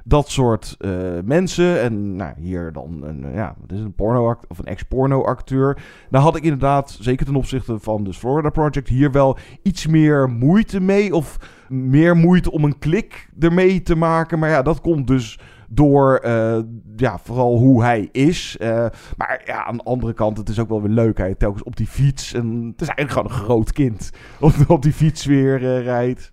[0.05, 0.77] dat soort
[1.25, 1.81] mensen.
[1.81, 5.83] En nou, hier dan een, ja, het is een porno of een ex-porno acteur.
[6.11, 10.29] Daar had ik inderdaad, zeker ten opzichte van de Florida Project, hier wel iets meer
[10.29, 11.37] moeite mee of
[11.69, 14.39] meer moeite om een klik ermee te maken.
[14.39, 16.59] Maar ja, dat komt dus door uh,
[16.97, 18.57] ja, vooral hoe hij is.
[18.61, 21.19] Uh, maar ja, aan de andere kant, het is ook wel weer leuk.
[21.19, 22.35] Hij telkens op die fiets.
[22.35, 24.11] En het is eigenlijk gewoon een groot kind.
[24.41, 26.31] Op, op die fiets weer uh, rijdt.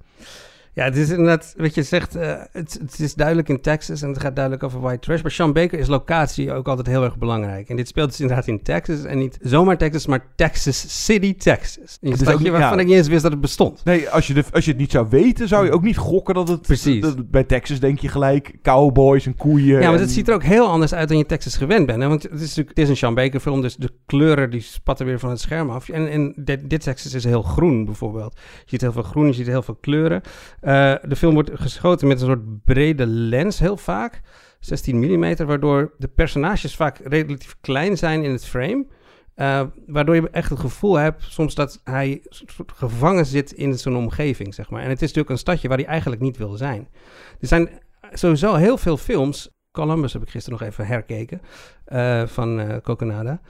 [0.76, 4.10] Ja, het is inderdaad, wat je zegt, uh, het, het, is duidelijk in Texas en
[4.10, 5.22] het gaat duidelijk over white trash.
[5.22, 7.70] Maar Sean Baker is locatie ook altijd heel erg belangrijk.
[7.70, 11.98] En dit speelt dus inderdaad in Texas en niet zomaar Texas, maar Texas City, Texas.
[12.02, 12.80] Een stadje waarvan ja.
[12.80, 13.82] ik niet eens wist dat het bestond.
[13.84, 16.34] Nee, als je, de, als je het niet zou weten, zou je ook niet gokken
[16.34, 16.62] dat het...
[16.62, 17.02] Precies.
[17.02, 19.80] Dat, bij Texas denk je gelijk cowboys en koeien.
[19.80, 20.00] Ja, maar en...
[20.00, 22.02] het ziet er ook heel anders uit dan je Texas gewend bent.
[22.02, 22.08] Hè?
[22.08, 25.06] Want het is natuurlijk het is een Sean Baker film, dus de kleuren die spatten
[25.06, 25.90] weer van het scherm af.
[25.90, 28.34] En, en dit, dit Texas is heel groen bijvoorbeeld.
[28.36, 30.22] Je ziet heel veel groen, je ziet heel veel kleuren.
[30.65, 34.21] Uh, de film wordt geschoten met een soort brede lens heel vaak.
[34.60, 38.86] 16 mm, waardoor de personages vaak relatief klein zijn in het frame.
[39.36, 42.25] Uh, waardoor je echt het gevoel hebt soms dat hij
[42.65, 44.82] gevangen zit in zijn omgeving, zeg maar.
[44.82, 46.88] En het is natuurlijk een stadje waar hij eigenlijk niet wil zijn.
[47.39, 47.69] Er zijn
[48.13, 51.41] sowieso heel veel films, Columbus heb ik gisteren nog even herkeken,
[51.88, 53.41] uh, van uh, Coconada.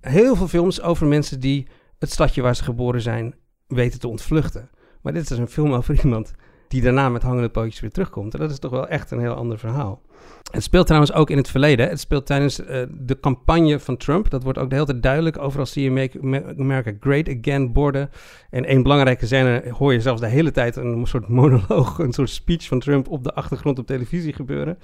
[0.00, 1.66] Heel veel films over mensen die
[1.98, 3.34] het stadje waar ze geboren zijn
[3.66, 4.70] weten te ontvluchten.
[5.02, 6.34] Maar dit is een film over iemand
[6.72, 8.34] die daarna met hangende pootjes weer terugkomt.
[8.34, 10.02] En dat is toch wel echt een heel ander verhaal.
[10.50, 11.88] Het speelt trouwens ook in het verleden.
[11.88, 14.30] Het speelt tijdens uh, de campagne van Trump.
[14.30, 15.38] Dat wordt ook de hele tijd duidelijk.
[15.38, 16.20] Overal zie je Make
[16.58, 18.10] America Great Again borden.
[18.50, 22.30] En één belangrijke scène hoor je zelfs de hele tijd een soort monoloog, een soort
[22.30, 24.78] speech van Trump op de achtergrond op televisie gebeuren.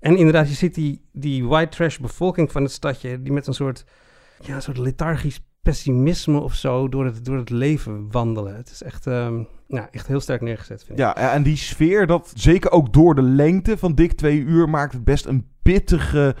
[0.00, 3.54] En inderdaad, je ziet die, die white trash bevolking van het stadje, die met een
[3.54, 3.84] soort,
[4.40, 8.56] ja, een soort lethargisch pessimisme of zo door het, door het leven wandelen.
[8.56, 11.04] Het is echt, nou, echt heel sterk neergezet, vind ik.
[11.04, 14.92] Ja, en die sfeer, dat zeker ook door de lengte van dik twee uur, maakt
[14.92, 16.34] het best een pittige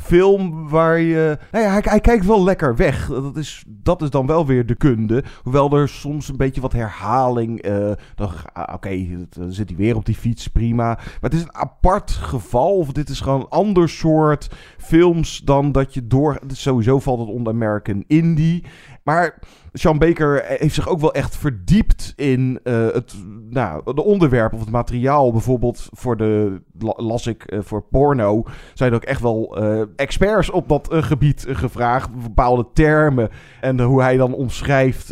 [0.00, 1.38] film waar je...
[1.50, 3.06] Nou ja, hij, hij, kijkt wel lekker weg.
[3.06, 5.24] Dat is, dat is dan wel weer de kunde.
[5.42, 7.66] Hoewel er soms een beetje wat herhaling...
[7.66, 10.84] Uh, Oké, okay, dan zit hij weer op die fiets, prima.
[10.84, 12.76] Maar het is een apart geval.
[12.76, 16.38] Of dit is gewoon een ander soort films dan dat je door...
[16.46, 18.64] Sowieso valt het onder American Indie.
[19.02, 19.38] Maar
[19.72, 23.14] Sean Baker heeft zich ook wel echt verdiept in uh, het
[23.50, 25.32] nou, de onderwerp of het materiaal.
[25.32, 26.60] Bijvoorbeeld voor de,
[26.96, 31.46] las ik, uh, voor porno, zijn er ook echt wel uh, experts op dat gebied
[31.48, 32.22] gevraagd.
[32.22, 33.28] Bepaalde termen
[33.60, 35.08] en hoe hij dan omschrijft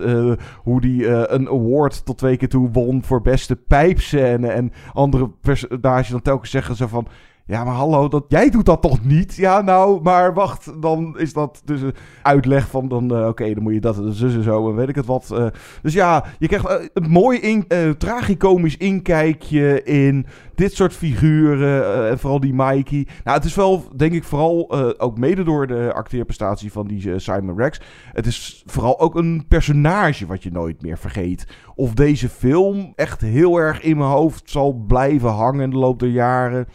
[0.62, 4.48] hoe hij een award tot twee keer toe won voor beste pijpscène.
[4.48, 7.08] En andere personages dan telkens zeggen zo van...
[7.48, 9.34] Ja, maar hallo, dat, jij doet dat toch niet?
[9.34, 13.62] Ja, nou, maar wacht, dan is dat dus een uitleg van dan, uh, oké, dan
[13.62, 15.28] moet je dat zus en zo en weet ik het wat.
[15.32, 15.46] Uh,
[15.82, 17.66] dus ja, je krijgt uh, een mooi in,
[17.98, 23.06] tragicomisch inkijkje in dit soort figuren en vooral die Mikey.
[23.24, 27.58] Nou, het is wel, denk ik, vooral ook mede door de acteerprestatie van die Simon
[27.58, 27.80] Rex.
[28.12, 31.46] Het is vooral ook een personage wat je nooit meer vergeet.
[31.74, 35.98] Of deze film echt heel erg in mijn hoofd zal blijven hangen in de loop
[35.98, 36.66] der jaren.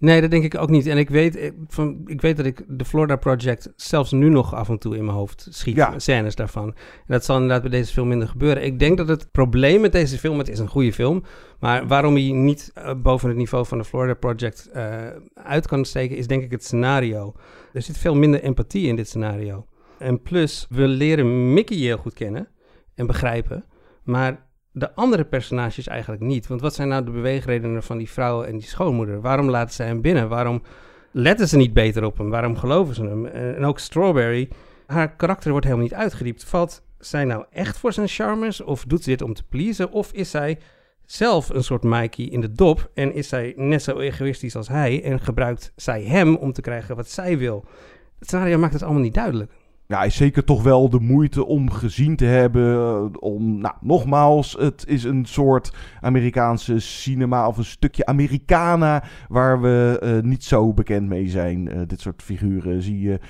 [0.00, 0.86] Nee, dat denk ik ook niet.
[0.86, 4.54] En ik weet, eh, van, ik weet dat ik de Florida Project zelfs nu nog
[4.54, 5.76] af en toe in mijn hoofd schiet.
[5.76, 5.98] Ja.
[5.98, 6.66] Scènes daarvan.
[6.66, 6.74] En
[7.06, 8.64] dat zal inderdaad bij deze film minder gebeuren.
[8.64, 11.22] Ik denk dat het probleem met deze film, het is een goede film.
[11.58, 15.84] Maar waarom hij niet uh, boven het niveau van de Florida Project uh, uit kan
[15.84, 17.34] steken, is denk ik het scenario.
[17.72, 19.66] Er zit veel minder empathie in dit scenario.
[19.98, 22.48] En plus, we leren Mickey heel goed kennen
[22.94, 23.64] en begrijpen.
[24.02, 26.46] Maar de andere personages eigenlijk niet.
[26.46, 29.20] Want wat zijn nou de beweegredenen van die vrouw en die schoonmoeder?
[29.20, 30.28] Waarom laten ze hem binnen?
[30.28, 30.62] Waarom
[31.10, 32.30] letten ze niet beter op hem?
[32.30, 33.26] Waarom geloven ze hem?
[33.26, 34.48] En ook Strawberry,
[34.86, 36.44] haar karakter wordt helemaal niet uitgediept.
[36.44, 38.60] Valt zij nou echt voor zijn charmes?
[38.60, 39.90] Of doet ze dit om te pleasen?
[39.90, 40.58] Of is zij
[41.06, 45.02] zelf een soort Mikey in de dop en is zij net zo egoïstisch als hij
[45.04, 47.64] en gebruikt zij hem om te krijgen wat zij wil?
[48.18, 49.52] Het scenario maakt het allemaal niet duidelijk
[49.90, 52.74] ja, is zeker toch wel de moeite om gezien te hebben.
[52.74, 59.60] Eh, om, nou, nogmaals, het is een soort Amerikaanse cinema of een stukje Americana waar
[59.60, 61.68] we uh, niet zo bekend mee zijn.
[61.68, 63.20] Uh, dit soort figuren zie je,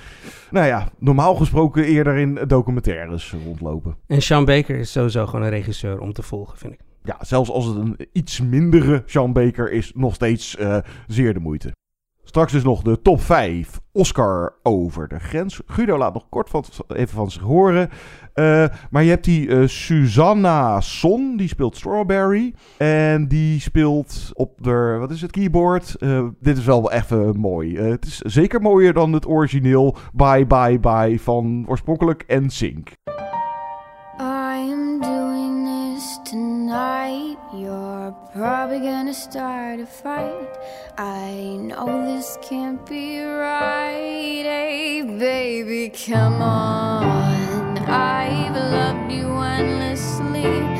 [0.51, 3.95] nou ja, normaal gesproken eerder in documentaires rondlopen.
[4.07, 6.79] En Sean Baker is sowieso gewoon een regisseur om te volgen, vind ik.
[7.03, 10.57] Ja, zelfs als het een iets mindere Sean Baker is, nog steeds
[11.07, 11.71] zeer de moeite.
[12.31, 13.79] Straks is nog de top 5.
[13.91, 15.61] Oscar over de grens.
[15.65, 17.89] Guido laat nog kort van, even van zich horen.
[18.35, 22.53] Uh, maar je hebt die uh, Susanna Son, die speelt Strawberry.
[22.77, 25.95] En die speelt op de, wat is het, keyboard.
[25.99, 27.77] Uh, dit is wel even mooi.
[27.77, 32.89] het is zeker mooier dan het origineel Bye Bye Bye van oorspronkelijk NSYNC.
[36.71, 37.37] Tonight.
[37.53, 40.47] You're probably gonna start a fight.
[40.97, 44.45] I know this can't be right.
[44.55, 47.77] Hey, baby, come on.
[47.77, 50.70] I've loved you endlessly.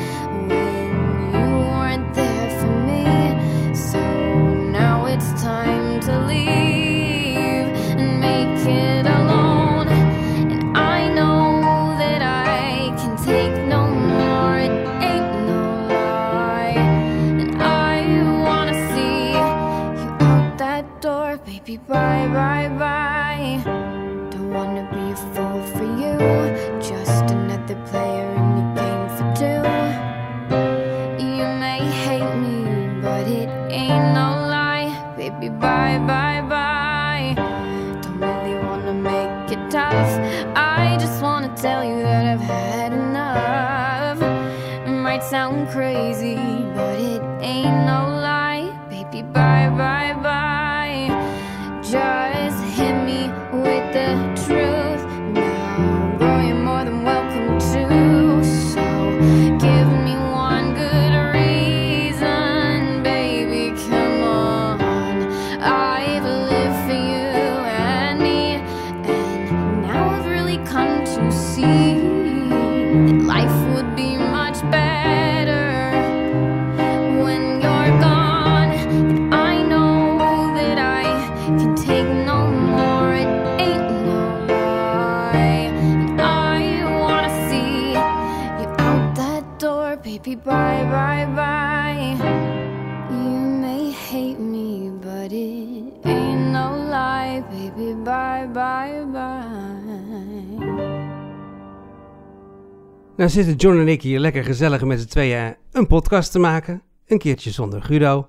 [103.22, 106.82] Nou zitten John en ik hier lekker gezellig met z'n tweeën een podcast te maken.
[107.06, 108.28] Een keertje zonder Guido.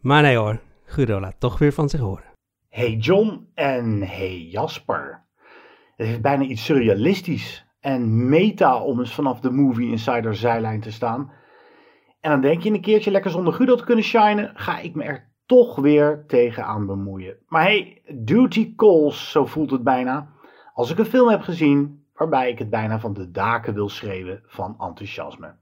[0.00, 2.24] Maar nee hoor, Guido laat toch weer van zich horen.
[2.68, 5.24] Hey John en hey Jasper.
[5.96, 10.92] Het heeft bijna iets surrealistisch en meta om eens vanaf de Movie Insider zijlijn te
[10.92, 11.32] staan.
[12.20, 15.04] En dan denk je een keertje lekker zonder Guido te kunnen shinen, ga ik me
[15.04, 17.36] er toch weer tegenaan bemoeien.
[17.46, 20.28] Maar hey, duty calls, zo voelt het bijna.
[20.74, 24.42] Als ik een film heb gezien, waarbij ik het bijna van de daken wil schreeuwen
[24.46, 25.54] van enthousiasme.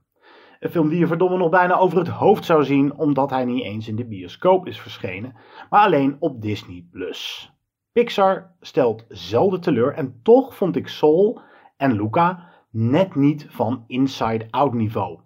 [0.59, 3.63] Een film die je verdomme nog bijna over het hoofd zou zien, omdat hij niet
[3.63, 5.35] eens in de bioscoop is verschenen,
[5.69, 6.85] maar alleen op Disney+.
[7.91, 11.41] Pixar stelt zelden teleur en toch vond ik Soul
[11.77, 15.19] en Luca net niet van inside-out niveau.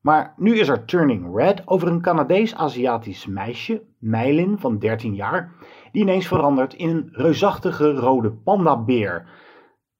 [0.00, 5.52] Maar nu is er Turning Red over een Canadees-Aziatisch meisje, Meilin van 13 jaar,
[5.92, 9.28] die ineens verandert in een reusachtige rode pandabeer.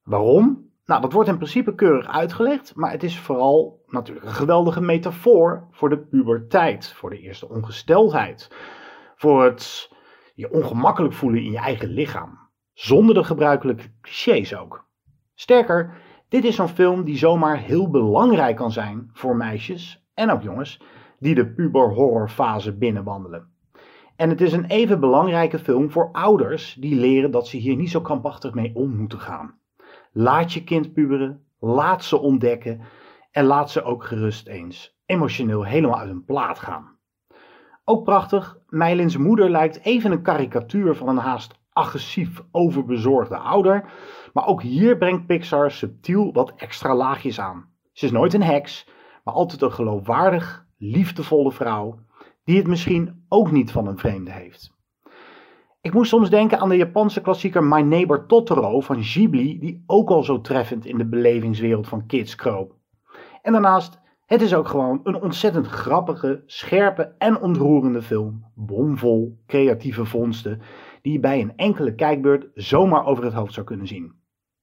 [0.02, 0.68] Waarom?
[0.84, 5.66] Nou, dat wordt in principe keurig uitgelegd, maar het is vooral natuurlijk een geweldige metafoor
[5.70, 8.50] voor de puberteit, voor de eerste ongesteldheid,
[9.16, 9.90] voor het
[10.34, 12.38] je ongemakkelijk voelen in je eigen lichaam,
[12.72, 14.88] zonder de gebruikelijke clichés ook.
[15.34, 15.96] Sterker,
[16.28, 20.82] dit is zo'n film die zomaar heel belangrijk kan zijn voor meisjes en ook jongens
[21.18, 23.48] die de puber-horrorfase binnenwandelen.
[24.16, 27.90] En het is een even belangrijke film voor ouders die leren dat ze hier niet
[27.90, 29.59] zo krampachtig mee om moeten gaan.
[30.12, 32.80] Laat je kind puberen, laat ze ontdekken
[33.30, 36.98] en laat ze ook gerust eens emotioneel helemaal uit hun plaat gaan.
[37.84, 43.92] Ook prachtig, Meilins moeder lijkt even een karikatuur van een haast agressief overbezorgde ouder,
[44.32, 47.68] maar ook hier brengt Pixar subtiel wat extra laagjes aan.
[47.92, 48.88] Ze is nooit een heks,
[49.24, 51.98] maar altijd een geloofwaardig, liefdevolle vrouw
[52.44, 54.78] die het misschien ook niet van een vreemde heeft.
[55.82, 60.10] Ik moest soms denken aan de Japanse klassieker My Neighbor Totoro van Ghibli, die ook
[60.10, 62.74] al zo treffend in de belevingswereld van kids kroop.
[63.42, 70.04] En daarnaast, het is ook gewoon een ontzettend grappige, scherpe en ontroerende film, bomvol creatieve
[70.04, 70.60] vondsten,
[71.02, 74.14] die je bij een enkele kijkbeurt zomaar over het hoofd zou kunnen zien.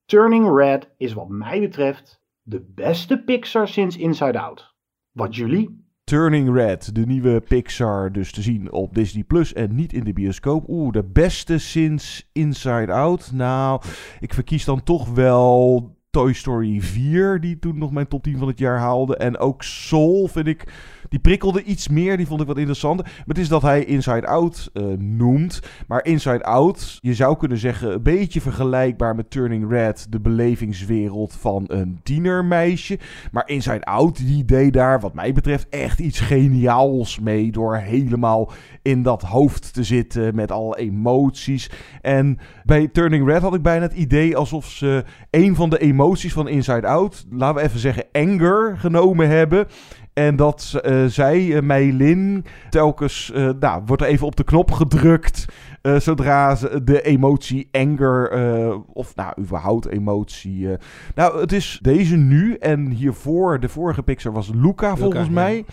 [0.06, 4.76] Turning Red is wat mij betreft de beste Pixar sinds Inside Out.
[5.12, 5.87] Wat jullie?
[6.08, 10.14] Turning Red, de nieuwe Pixar, dus te zien op Disney Plus en niet in de
[10.14, 10.70] bioscoop.
[10.70, 13.32] Oeh, de beste sinds Inside Out.
[13.34, 13.82] Nou,
[14.20, 18.48] ik verkies dan toch wel Toy Story 4, die toen nog mijn top 10 van
[18.48, 19.18] het jaar haalde.
[19.18, 20.64] En ook Soul vind ik,
[21.10, 23.06] die prikkelde iets meer, die vond ik wat interessanter.
[23.06, 25.60] Maar het is dat hij Inside Out uh, noemt.
[25.88, 31.34] Maar Inside Out, je zou kunnen zeggen, een beetje vergelijkbaar met Turning Red, de belevingswereld
[31.34, 33.00] van een tienermeisje.
[33.32, 37.52] Maar Inside Out, die deed daar, wat mij betreft, echt iets geniaals mee.
[37.52, 38.52] Door helemaal
[38.82, 41.70] in dat hoofd te zitten met alle emoties.
[42.02, 46.06] En bij Turning Red had ik bijna het idee alsof ze een van de emoties
[46.16, 49.68] van Inside Out, laten we even zeggen anger, genomen hebben.
[50.14, 54.72] En dat uh, zij, uh, Meilin, telkens, uh, nou, wordt er even op de knop
[54.72, 55.46] gedrukt.
[55.98, 58.32] zodra ze de emotie anger,
[58.94, 60.68] of nou, überhaupt emotie.
[61.16, 65.56] nou, het is deze nu en hiervoor, de vorige Pixar was Luca, volgens mij.
[65.56, 65.64] Ja.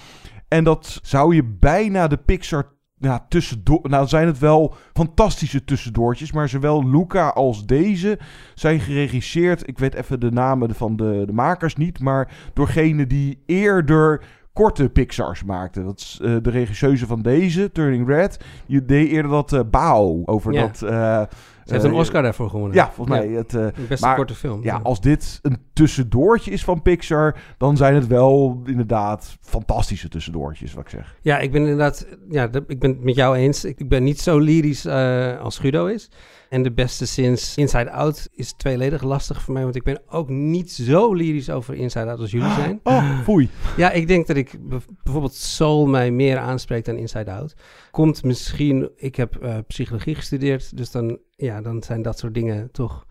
[0.49, 2.74] En dat zou je bijna de Pixar
[3.05, 3.80] ja, tussendoor.
[3.82, 6.32] Nou, zijn het wel fantastische tussendoortjes.
[6.32, 8.18] Maar zowel Luca als deze
[8.55, 9.68] zijn geregisseerd.
[9.68, 12.00] Ik weet even de namen van de, de makers niet.
[12.00, 15.84] Maar doorgene die eerder korte Pixars maakte.
[15.84, 18.44] Dat is uh, de regisseuse van deze, Turning Red.
[18.66, 20.61] Je deed eerder dat uh, Bao over Ja.
[20.66, 20.82] dat.
[20.82, 21.22] uh,
[21.65, 22.77] Ze heeft een Oscar daarvoor gewonnen.
[22.77, 23.29] Ja, volgens mij.
[23.29, 24.62] Het, uh, De beste maar, korte film.
[24.62, 30.75] Ja, als dit een tussendoortje is van Pixar, dan zijn het wel inderdaad fantastische tussendoortjes,
[30.75, 31.17] wat ik zeg.
[31.23, 33.65] Ja, ik ben inderdaad, ja, ik ben het met jou eens.
[33.65, 36.11] Ik, ben niet zo lyrisch eh, als Guido is.
[36.49, 40.29] En de beste sinds Inside Out is tweeledig lastig voor mij, want ik ben ook
[40.29, 42.81] niet zo lyrisch over Inside Out als jullie zijn.
[42.83, 43.49] Oh, foei.
[43.77, 44.59] Ja, ik denk dat ik
[45.03, 47.55] bijvoorbeeld Soul mij meer aanspreekt dan Inside Out.
[47.91, 52.68] Komt misschien, ik heb eh, psychologie gestudeerd, dus dan, ja, dan zijn dat soort dingen
[52.72, 53.07] toch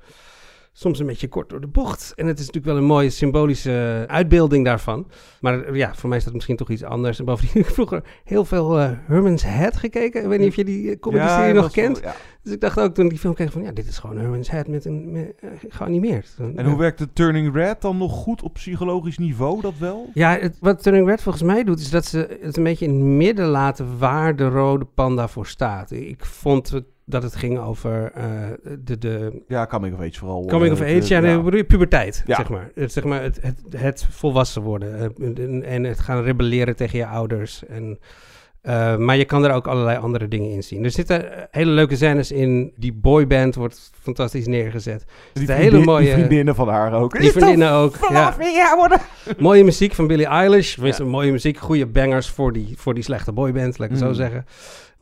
[0.75, 2.13] soms een beetje kort door de bocht.
[2.15, 5.07] En het is natuurlijk wel een mooie symbolische uitbeelding daarvan.
[5.41, 7.19] Maar eh, ja, voor mij is dat misschien toch iets anders.
[7.19, 10.21] En bovendien heb ik vroeger heel veel eh, Herman's Head gekeken.
[10.21, 11.99] Ik weet niet of je die uh, comedy-serie Ja, nog wel- kent.
[12.03, 12.15] ja.
[12.43, 13.61] Dus ik dacht ook toen ik die film keek van...
[13.63, 16.35] ja, dit is gewoon Herman's Head met een, met, eh, geanimeerd.
[16.55, 20.09] En hoe werkt de Turning Red dan nog goed op psychologisch niveau, dat wel?
[20.13, 22.91] Ja, het, wat Turning Red volgens mij doet, is dat ze het een beetje in
[22.93, 25.91] het midden laten waar de rode panda voor staat.
[25.91, 28.23] Ik vond het, dat het ging over eh,
[28.79, 29.41] de, de...
[29.47, 30.45] Ja, coming of age vooral.
[30.45, 32.35] Coming of age, ja, de- nee, puberteit, Ja.
[32.35, 32.71] zeg maar.
[32.75, 36.97] Het, zeg maar het, het, het volwassen worden eh, en, en het gaan rebelleren tegen
[36.99, 37.65] je ouders.
[37.65, 37.99] En,
[38.61, 40.83] eh, maar je kan er ook allerlei andere dingen in zien.
[40.83, 42.73] Er zitten hele leuke scènes in.
[42.75, 45.01] Die boyband wordt fantastisch neergezet.
[45.01, 46.03] Er Die, vriendin- hele mooie...
[46.05, 47.19] die vriendinnen van haar ook.
[47.19, 48.35] Die vriendinnen ook, ja.
[48.39, 48.75] ja.
[48.77, 48.99] worden.
[49.37, 50.77] Mooie muziek van Billie Eilish.
[51.03, 51.57] Mooie muziek.
[51.57, 54.07] Goede bangers voor die, voor die slechte boyband, laat ik het Mm.
[54.07, 54.45] zo zeggen.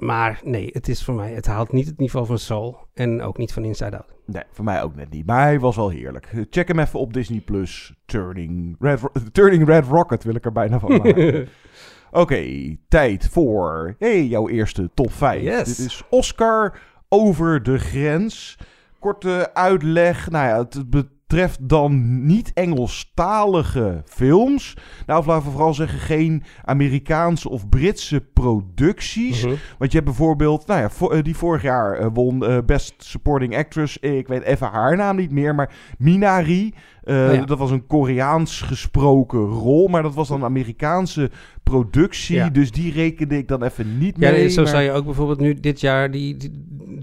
[0.02, 1.32] Maar nee, het is voor mij...
[1.32, 2.78] Het haalt niet het niveau van Soul.
[2.93, 4.14] En ook niet van Inside Out.
[4.26, 5.26] Nee, voor mij ook net niet.
[5.26, 6.34] Maar hij was wel heerlijk.
[6.49, 7.93] Check hem even op Disney Plus.
[8.06, 11.47] Turning Red, Turning Red Rocket wil ik er bijna van maken.
[12.12, 15.41] Oké, tijd voor hey, jouw eerste top 5.
[15.41, 15.78] Yes.
[15.78, 16.80] Dit is Oscar
[17.10, 18.58] over de grens.
[18.99, 20.30] Korte uitleg.
[20.30, 20.89] Nou ja, het
[21.32, 24.73] betreft dan niet-Engelstalige films.
[25.05, 29.45] Nou, of laten we vooral zeggen, geen Amerikaanse of Britse producties.
[29.45, 29.53] Mhm.
[29.77, 32.93] Want je hebt bijvoorbeeld, nou ja, vo- eh, die vorig jaar eh, won eh, Best
[32.97, 33.97] Supporting Actress.
[33.97, 36.73] Ik weet even haar naam niet meer, maar Minari.
[37.03, 37.45] Oh ja.
[37.45, 41.32] Dat was een Koreaans gesproken rol, maar dat was dan een Amerikaanse
[41.63, 42.36] productie.
[42.36, 42.49] Ja.
[42.49, 44.39] Dus die rekende ik dan even niet Ja, mee.
[44.39, 46.51] nee, zo maar- zou je ook bijvoorbeeld nu dit jaar die, die,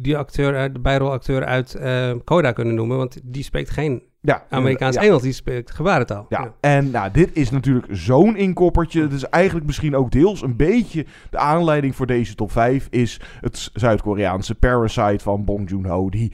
[0.02, 2.96] die acteur, de bijrolacteur uit eh, Coda kunnen noemen.
[2.96, 5.00] Want die spreekt geen Ja, Amerikaans ja.
[5.00, 6.26] Engels, die spreekt gebarentaal.
[6.28, 9.02] Ja, en nou, dit is natuurlijk zo'n inkoppertje.
[9.02, 13.20] Het is eigenlijk misschien ook deels een beetje de aanleiding voor deze top 5 is
[13.40, 16.08] het Zuid-Koreaanse Parasite van Bong Joon-ho.
[16.08, 16.32] Die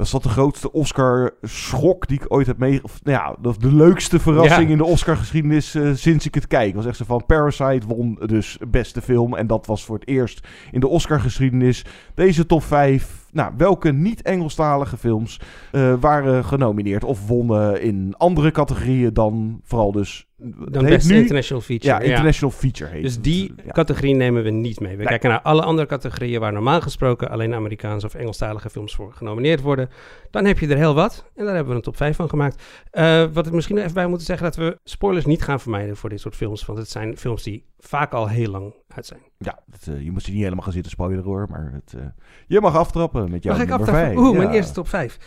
[0.00, 2.80] dat is dat de grootste Oscar-schok die ik ooit heb mee...
[2.82, 4.70] Of, nou ja, dat de leukste verrassing Ja.
[4.70, 6.74] in de Oscar-geschiedenis eh, sinds ik het kijk.
[6.74, 9.36] Was echt zo van Parasite won dus beste film.
[9.36, 11.84] En dat was voor het eerst in de Oscar-geschiedenis.
[12.14, 13.19] Deze top 5.
[13.32, 15.40] Nou, welke niet-Engelstalige films
[15.72, 20.29] eh, waren genomineerd of wonnen in andere categorieën dan vooral dus...
[20.70, 21.92] Dan beste nu- international feature.
[21.94, 23.72] Ja, international feature heet Dus die Ja.
[23.72, 24.90] categorie nemen we niet mee.
[24.90, 25.06] We Nee.
[25.06, 29.60] kijken naar alle andere categorieën waar normaal gesproken alleen Amerikaanse of Engelstalige films voor genomineerd
[29.60, 29.88] worden.
[30.30, 31.30] Dan heb je er heel wat.
[31.34, 32.62] En daar hebben we een top 5 van gemaakt.
[32.90, 36.08] Eh, wat ik misschien even bij moeten zeggen, dat we spoilers niet gaan vermijden voor
[36.08, 36.64] dit soort films.
[36.66, 39.20] Want het zijn films die vaak al heel lang uit zijn.
[39.38, 42.06] Ja, het, eh, je moet je niet helemaal gaan zitten spoileren hoor, maar het, eh,
[42.46, 44.14] je mag aftrappen met jouw Mag ik nummer aftrappen?
[44.14, 44.26] 5.
[44.28, 45.18] Oeh, mijn eerste top 5.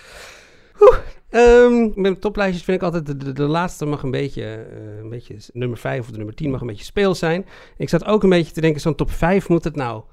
[1.29, 5.77] Ehm, met toplijstjes vind ik altijd, de, laatste mag een beetje, eh, een beetje, nummer
[5.77, 7.45] 5 of de nummer 10 mag een beetje speels zijn.
[7.77, 10.03] Ik zat ook een beetje te denken, zo'n top 5 moet het nou,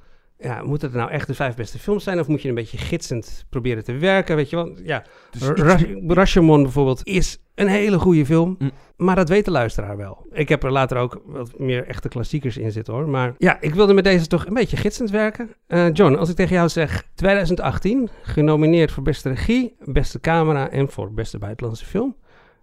[0.40, 2.18] ja, moet het nou echt de vijf beste films zijn?
[2.20, 4.76] Of moet je een beetje gidsend proberen te werken, weet je wel?
[4.84, 8.70] Ja, Dus Ra- Rashomon bijvoorbeeld is een hele goede film, Mm.
[8.96, 10.26] maar dat weet de luisteraar wel.
[10.32, 13.08] Ik heb er later ook wat meer echte klassiekers in zitten hoor.
[13.08, 15.50] Maar ja, ik wilde met deze toch een beetje gidsend werken.
[15.66, 20.88] Eh, John, als ik tegen jou zeg 2018, genomineerd voor beste regie, beste camera en
[20.90, 22.16] voor beste buitenlandse film.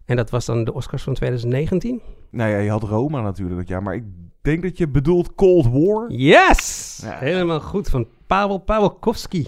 [0.05, 2.01] En dat was dan de Oscars van 2019.
[2.31, 4.03] Nou ja, je had Roma natuurlijk dat jaar, maar ik
[4.47, 6.11] denk dat je bedoelt Cold War.
[6.11, 6.99] Yes!
[7.03, 7.17] Ja.
[7.17, 9.47] Helemaal goed, van Paweł Pawłowski.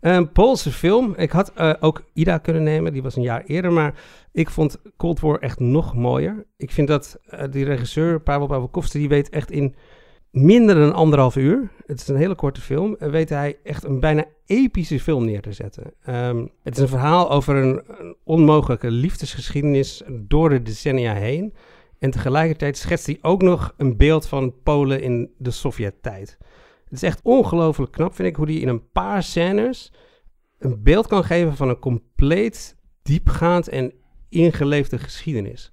[0.00, 1.14] Een Poolse film.
[1.16, 3.94] Ik had eh, ook Ida kunnen nemen, die was een jaar eerder, maar
[4.32, 6.46] ik vond Cold War echt nog mooier.
[6.56, 9.74] Ik vind dat eh, die regisseur, Paweł Pawłowski, die weet echt in
[10.30, 14.00] minder dan anderhalf uur, het is een hele korte film, eh, weet hij echt een
[14.00, 15.92] bijna epische film neer te zetten.
[16.02, 21.54] Ehm, het is een verhaal over een, een onmogelijke liefdesgeschiedenis door de decennia heen.
[21.98, 26.38] En tegelijkertijd schetst hij ook nog een beeld van Polen in de Sovjet-tijd.
[26.84, 29.92] Het is echt ongelooflijk knap, vind ik, hoe hij in een paar scènes
[30.58, 33.92] een beeld kan geven van een compleet diepgaand en
[34.28, 35.72] ingeleefde geschiedenis.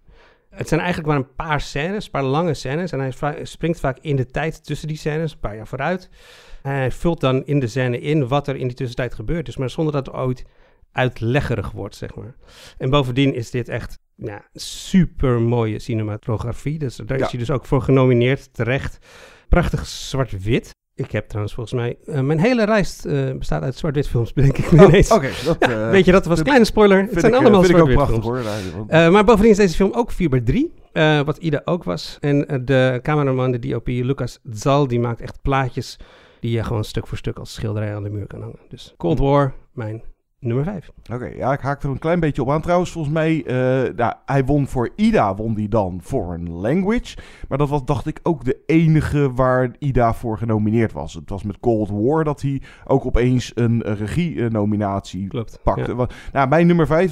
[0.50, 2.92] Het zijn eigenlijk maar een paar scènes, een paar lange scènes.
[2.92, 6.10] En hij springt vaak in de tijd tussen die scènes, een paar jaar vooruit.
[6.62, 9.58] En hij vult dan in de scène in wat er in die tussentijd gebeurd is.
[9.58, 10.46] Maar zonder dat het ooit
[10.92, 12.36] uitleggerig wordt, zeg maar.
[12.78, 16.80] En bovendien is dit echt ja, super mooie cinematografie.
[16.80, 17.26] Dus daar Ja.
[17.26, 18.98] is hij dus ook voor genomineerd, terecht.
[19.50, 20.72] Prachtig zwart-wit.
[20.96, 21.98] Ik heb trouwens volgens mij...
[22.06, 25.12] eh, mijn hele lijst eh, bestaat uit zwart-wit films, bedenk ik me Oh, ineens.
[25.12, 27.02] Oké, Ja, eh, weet je, dat was een kleine spoiler.
[27.02, 28.44] Het zijn ik, allemaal zwart-wit prachtig films.
[28.76, 28.86] hoor.
[28.88, 32.18] Nou, maar bovendien is deze film ook 4 bij 3 eh, wat Ida ook was.
[32.20, 35.98] En de cameraman, de DOP, Lucas Zal, die maakt echt plaatjes
[36.40, 38.60] die je gewoon stuk voor stuk als schilderij aan de muur kan hangen.
[38.70, 40.04] Dus Cold War, mijn
[40.44, 40.92] nummer 5.
[41.14, 42.62] Oké, ja, ik haak er een klein beetje op aan.
[42.62, 43.44] Trouwens, volgens mij,
[43.96, 47.18] nou, hij won voor Ida, won die dan Foreign Language.
[47.48, 51.14] Maar dat was, dacht ik, ook de enige waar Ida voor genomineerd was.
[51.14, 55.28] Het was met Cold War dat hij ook opeens een regie-nominatie
[55.64, 55.90] pakte.
[55.90, 55.96] ja.
[55.96, 57.12] Want, nou, mijn nummer 5,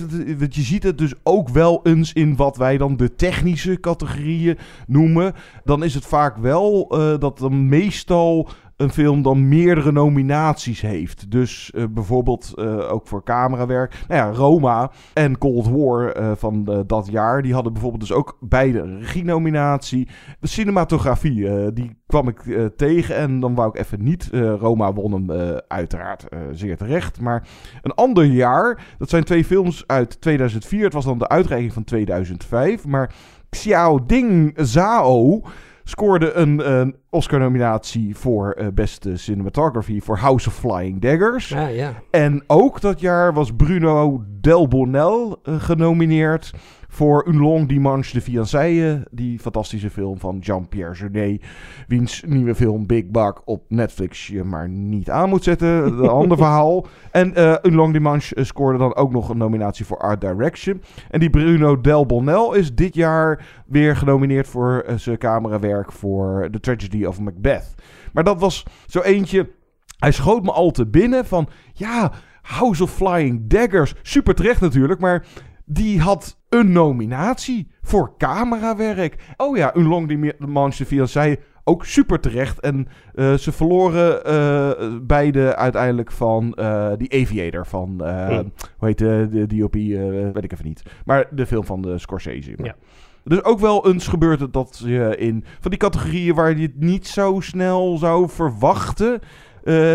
[0.49, 4.57] je ziet het dus ook wel eens in wat wij dan de technische categorieën
[4.87, 5.33] noemen.
[5.63, 8.49] Dan is het vaak wel eh, dat dan meestal
[8.81, 11.31] een film dan meerdere nominaties heeft.
[11.31, 13.95] Dus eh, bijvoorbeeld eh, ook voor camerawerk.
[14.07, 18.37] Nou ja, Roma en Cold War eh, van dat jaar, die hadden bijvoorbeeld dus ook
[18.39, 20.07] beide regie-nominatie.
[20.39, 22.41] De cinematografie, die kwam ik
[22.75, 24.29] tegen en dan wou ik even niet.
[24.59, 27.19] Roma won hem uiteraard zeer terecht.
[27.19, 27.47] Maar
[27.81, 30.83] een ander jaar, dat zijn twee films uit 2004.
[30.83, 32.85] Het was dan de uitreiking van 2005.
[32.85, 33.13] Maar
[33.49, 35.41] Xiao Ding Zhao
[35.83, 41.49] scoorde een, een Oscar-nominatie voor eh, beste cinematography voor House of Flying Daggers.
[41.49, 41.93] Ja, ja.
[42.11, 46.51] En ook dat jaar was Bruno Delbonnel eh, genomineerd
[46.91, 48.99] voor Un Long Dimanche de Fiançailles.
[49.11, 51.41] Die fantastische film van Jean-Pierre Jeunet.
[51.87, 55.67] Wiens nieuwe film Big Buck op Netflix je maar niet aan moet zetten.
[55.85, 56.85] Een ander verhaal.
[57.11, 60.81] En eh Un Long Dimanche eh, scoorde dan ook nog een nominatie voor Art Direction.
[61.09, 66.59] En die Bruno Delbonnel is dit jaar weer genomineerd voor eh, zijn camerawerk voor The
[66.59, 67.75] Tragedy of Macbeth.
[68.13, 69.49] Maar dat was zo eentje...
[69.97, 71.49] Hij schoot me al te binnen van...
[71.73, 72.11] Ja,
[72.41, 73.93] House of Flying Daggers.
[74.01, 75.25] Super terecht natuurlijk, maar
[75.73, 79.15] die had een nominatie voor camerawerk.
[79.37, 82.59] Oh ja, Un Long Dimanche de Fiancé, ook super terecht.
[82.59, 88.51] En uh, ze verloren uh, beide uiteindelijk van uh, die Aviator van, mm.
[88.77, 90.83] hoe heet de, de DOP, weet ik even niet.
[91.05, 92.53] Maar de film van de Scorsese.
[92.57, 92.65] Maar.
[92.65, 92.75] Ja.
[93.23, 96.79] Dus ook wel eens gebeurt het dat je in van die categorieën waar je het
[96.79, 99.19] niet zo snel zou verwachten,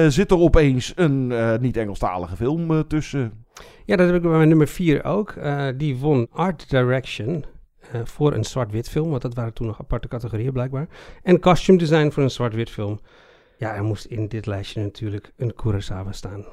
[0.09, 3.46] zit er opeens een niet-Engelstalige film tussen.
[3.87, 5.35] Ja, dat heb ik bij mijn nummer 4 ook.
[5.39, 7.45] Uh, die won Art Direction
[7.95, 10.89] uh, voor een zwart-wit film, want dat waren toen nog aparte categorieën blijkbaar.
[11.23, 13.01] En Costume Design voor een zwart-wit film.
[13.59, 16.45] Ja, er moest in dit lijstje natuurlijk een Kurosawa staan.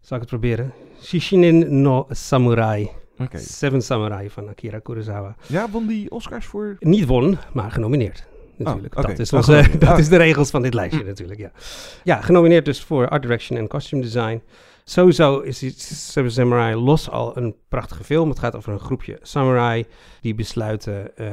[0.00, 0.72] Zal ik het proberen?
[1.02, 2.90] Shishinin no Samurai.
[3.18, 3.40] Okay.
[3.40, 5.36] Seven Samurai van Akira Kurosawa.
[5.46, 6.76] Ja, won die Oscars voor?
[6.78, 8.26] Niet won, maar genomineerd.
[8.56, 8.94] Natuurlijk.
[8.94, 9.10] Oh, okay.
[9.10, 11.50] Dat, is, onze, dat is de regels van dit lijstje natuurlijk, ja.
[12.04, 14.42] Ja, genomineerd dus voor Art Direction en Costume Design.
[14.84, 15.58] Sowieso is
[16.10, 18.28] Seven Samurai los al een prachtige film.
[18.28, 19.84] Het gaat over een groepje samurai
[20.20, 21.26] die besluiten uh,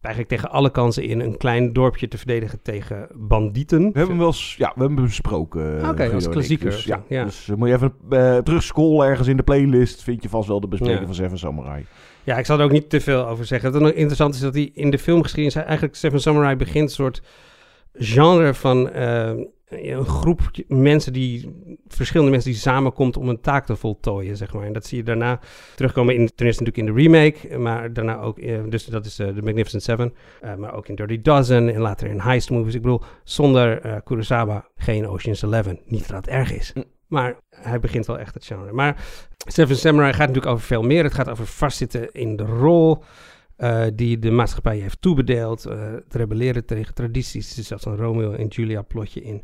[0.00, 3.78] eigenlijk tegen alle kansen in een klein dorpje te verdedigen tegen bandieten.
[3.78, 5.78] We hebben hem wel eens, ja, we hebben hem besproken.
[5.78, 6.70] Oké, okay, als klassieker.
[6.70, 7.24] Dus, ja, ja.
[7.24, 10.02] dus uh, moet je even uh, terugscrollen ergens in de playlist.
[10.02, 11.06] Vind je vast wel de bespreking ja.
[11.06, 11.86] van Seven Samurai.
[12.22, 13.72] Ja, ik zal er ook niet te veel over zeggen.
[13.72, 17.22] Wat nog interessant is dat hij in de filmgeschiedenis eigenlijk Seven Samurai begint een soort
[17.92, 18.90] genre van
[19.82, 21.48] een groep mensen die,
[21.88, 24.66] verschillende mensen die samenkomt om een taak te voltooien, zeg maar.
[24.66, 25.40] En dat zie je daarna
[25.74, 29.16] terugkomen in, ten eerste natuurlijk in de remake, maar daarna ook, eh, dus dat is
[29.16, 30.14] de uh, Magnificent Seven,
[30.44, 32.74] uh, maar ook in Dirty Dozen en later in heist movies.
[32.74, 35.80] Ik bedoel, zonder uh, Kurosawa geen Ocean's Eleven.
[35.84, 36.82] Niet dat het erg is, hm.
[37.06, 38.72] maar hij begint wel echt het genre.
[38.72, 39.04] Maar
[39.46, 41.04] Seven Samurai gaat natuurlijk over veel meer.
[41.04, 43.02] Het gaat over vastzitten in de rol.
[43.58, 45.66] Uh, die de maatschappij heeft toebedeeld.
[45.66, 47.56] Uh, het rebelleren tegen tradities.
[47.56, 49.42] Er zelfs een Romeo en Julia plotje in.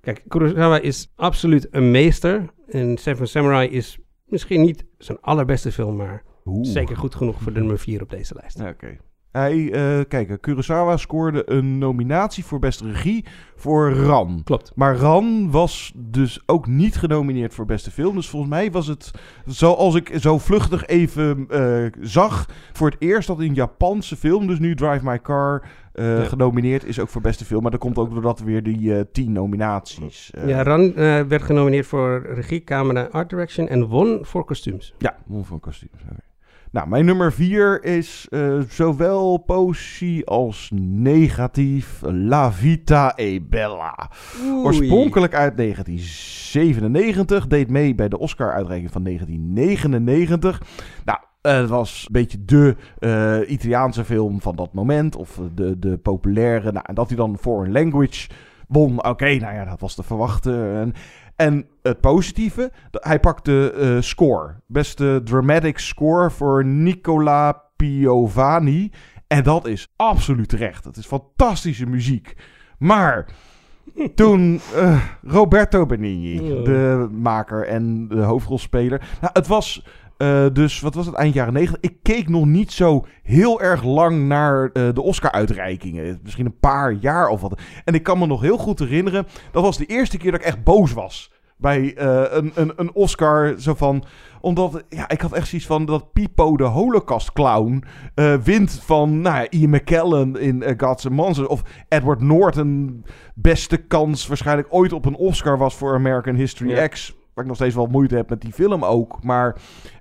[0.00, 2.50] Kijk, Kurosawa is absoluut een meester.
[2.68, 6.66] En Seven Samurai is misschien niet zijn allerbeste film, maar Oeh.
[6.66, 8.60] zeker goed genoeg voor de nummer 4 op deze lijst.
[8.60, 8.96] Oké.
[9.32, 13.24] Hij, uh, kijk, Kurosawa scoorde een nominatie voor beste regie
[13.56, 14.40] voor Ran.
[14.44, 14.72] Klopt.
[14.74, 18.14] Maar Ran was dus ook niet genomineerd voor beste film.
[18.14, 19.10] Dus volgens mij was het,
[19.44, 24.58] zoals ik zo vluchtig even uh, zag, voor het eerst dat een Japanse film, dus
[24.58, 26.24] nu Drive My Car, uh, ja.
[26.24, 27.62] genomineerd is ook voor beste film.
[27.62, 30.30] Maar dat komt ook doordat weer die tien nominaties.
[30.46, 30.94] ja, Ran
[31.28, 34.94] werd genomineerd voor regie, camera, art direction en won voor kostuums.
[34.98, 36.02] Ja, won voor kostuums.
[36.02, 36.29] Okay.
[36.72, 42.00] Nou, mijn nummer 4 is uh, zowel positief als negatief.
[42.02, 44.10] La Vita e Bella.
[44.44, 44.64] Oei.
[44.64, 47.46] Oorspronkelijk uit 1997.
[47.46, 50.62] Deed mee bij de Oscar-uitreiking van 1999.
[51.04, 55.16] Nou, het was een beetje de uh, Italiaanse film van dat moment.
[55.16, 56.72] Of de, de populaire.
[56.72, 58.28] Nou, en dat hij dan Foreign Language
[58.70, 58.98] won.
[58.98, 60.74] Oké, okay, nou ja, dat was te verwachten.
[60.74, 60.94] En
[61.40, 64.54] en het positieve, hij pakte uh, score.
[64.66, 68.90] Beste dramatic score voor Nicola Piovani.
[69.26, 70.84] En dat is absoluut terecht.
[70.84, 72.36] Het is fantastische muziek.
[72.78, 73.26] Maar
[74.14, 79.00] toen uh, Roberto Benigni, de maker en de hoofdrolspeler.
[79.20, 79.86] Nou, het was
[80.22, 81.90] uh, dus, wat was het, eind jaren 90.
[81.90, 86.20] Ik keek nog niet zo heel erg lang naar uh, de Oscar-uitreikingen.
[86.22, 87.60] Misschien een paar jaar of wat.
[87.84, 90.46] En ik kan me nog heel goed herinneren, dat was de eerste keer dat ik
[90.46, 91.32] echt boos was.
[91.56, 94.04] Bij uh, een, een, een Oscar, zo van
[94.40, 99.20] omdat, ja, ik had echt zoiets van dat Pipo de Holocaust clown uh, wint van,
[99.20, 101.48] nou ja, Ian McKellen in Gods and Monsters.
[101.48, 103.04] Of Edward Norton,
[103.34, 106.86] beste kans waarschijnlijk ooit op een Oscar was voor American History ja.
[106.86, 107.14] X.
[107.34, 109.22] Waar ik nog steeds wel moeite heb met die film ook.
[109.22, 109.56] Maar,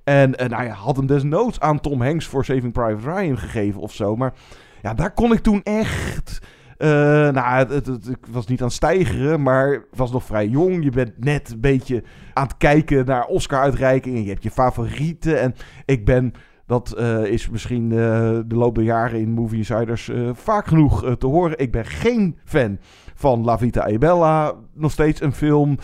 [0.09, 3.81] en, en nou ja, had hem desnoods aan Tom Hanks voor Saving Private Ryan gegeven
[3.81, 4.15] of zo.
[4.15, 4.33] Maar
[4.81, 6.39] ja, daar kon ik toen echt...
[6.77, 6.87] Uh,
[7.29, 10.83] nou, het, het, was niet aan het stijgeren, maar was nog vrij jong.
[10.83, 12.03] Je bent net een beetje
[12.33, 14.23] aan het kijken naar Oscar-uitreikingen.
[14.23, 15.39] Je hebt je favorieten.
[15.39, 15.55] En
[15.85, 16.33] ik ben,
[16.65, 21.57] dat uh, is misschien de loop der jaren in Movie Insiders vaak genoeg te horen.
[21.57, 22.77] Ik ben geen fan
[23.15, 24.53] van La Vita e Bella.
[24.73, 25.77] Nog steeds een film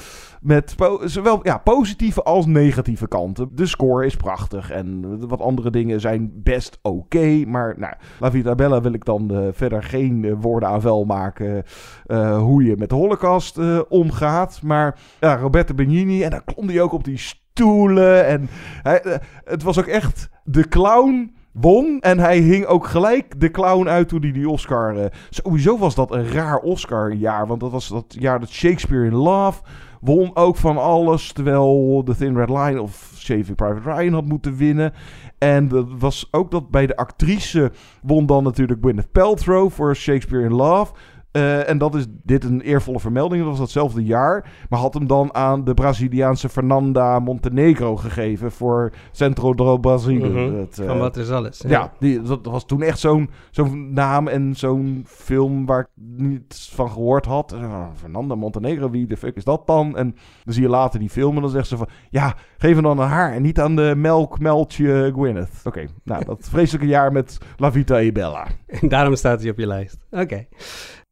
[0.46, 3.50] met zowel ja, positieve als negatieve kanten.
[3.52, 7.44] De score is prachtig en wat andere dingen zijn best oké.
[7.48, 11.06] Maar nou, La Vita Bella wil ik dan uh, verder geen uh, woorden aan vuil
[11.06, 11.64] maken
[12.08, 14.62] uh, hoe je met de holocaust omgaat.
[14.62, 18.26] Maar ja, Roberto Benigni, en dan klom hij ook op die stoelen.
[18.26, 18.50] En
[18.82, 21.98] hij, het was ook echt de clown won.
[22.00, 24.98] En hij hing ook gelijk de clown uit toen hij die Oscar...
[24.98, 27.48] Uh, sowieso was dat een raar Oscar-jaar.
[27.48, 29.62] Want dat was dat jaar dat Shakespeare in Love
[30.02, 31.32] won ook van alles.
[31.32, 34.94] Terwijl The Thin Red Line of Saving Private Ryan had moeten winnen.
[35.38, 40.46] En dat was ook dat bij de actrice won dan natuurlijk Gwyneth Paltrow voor Shakespeare
[40.46, 40.94] in Love.
[41.36, 43.42] Eh, en dat is dit een eervolle vermelding.
[43.42, 44.50] Dat was datzelfde jaar.
[44.70, 50.30] Maar had hem dan aan de Braziliaanse Fernanda Montenegro gegeven voor Centro do Brasil.
[50.30, 50.56] Mhm.
[50.56, 51.64] Dat, eh, Van wat is alles.
[51.68, 56.72] Ja, die, dat was toen echt zo'n zo'n naam en zo'n film waar ik niets
[56.76, 57.54] van gehoord had.
[57.54, 59.98] Ah, Fernanda Montenegro, wie de fuck is dat dan?
[59.98, 61.88] En dan zie je later die film en dan zegt ze van...
[62.10, 65.62] Ja, geef hem dan aan haar en niet aan de melkmeltje Gwyneth.
[65.64, 68.48] Oké, nou, dat vreselijke jaar met La Vita e Bella.
[68.68, 69.98] En daarom staat hij op je lijst.
[70.12, 70.48] Oké.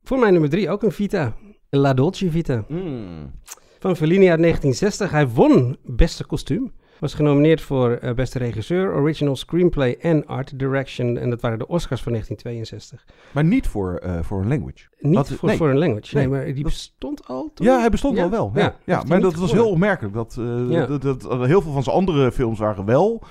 [0.04, 1.34] Voor mij nummer drie ook een Vita.
[1.70, 2.64] La Dolce Vita.
[2.68, 3.32] Hmm.
[3.80, 5.12] Van Fellini uit 1960.
[5.12, 6.72] Hij won beste kostuum.
[7.00, 11.18] Was genomineerd voor eh, beste regisseur, original screenplay en art direction.
[11.18, 13.06] En dat waren de Oscars van 1962.
[13.32, 14.86] Maar niet voor eh, Foreign Language.
[15.00, 15.58] Niet Dat- voor nee.
[15.58, 16.16] Foreign Language.
[16.16, 17.66] Nee, Nee, maar die dat- bestond al toen?
[17.66, 18.52] Ja, hij bestond Ja, al wel.
[18.56, 18.76] ja.
[18.86, 20.14] Ja, maar dat was heel opmerkelijk.
[20.14, 23.24] Dat, eh, dat, dat, dat- heel veel van zijn andere films waren wel.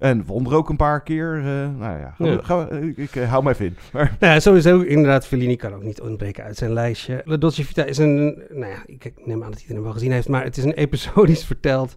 [0.00, 1.36] En won er ook een paar keer.
[1.36, 1.44] eh,
[1.78, 2.42] nou ja, gaan we- Ja.
[2.42, 3.76] gaan we- ik, ik eh, hou mij even in.
[3.92, 7.22] Maar, Ja, sowieso inderdaad, Fellini kan ook niet ontbreken uit zijn lijstje.
[7.24, 10.12] La Dolce Vita is een, nou ja, ik neem aan dat hij het wel gezien
[10.12, 11.94] heeft, maar het is een episodisch verteld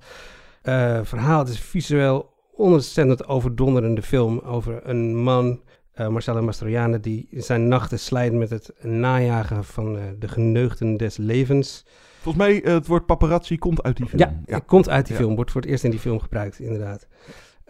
[0.61, 1.39] eh, verhaal.
[1.39, 5.61] Het is visueel ontzettend overdonderende film over een man,
[6.09, 11.85] Marcello Mastroianni, die zijn nachten slijt met het najagen van de geneugten des levens.
[12.21, 14.21] volgens mij, het woord paparazzi komt uit die film.
[14.21, 15.21] Ja, het komt uit die Ja.
[15.21, 15.35] film.
[15.35, 17.07] Wordt voor het eerst in die film gebruikt, inderdaad.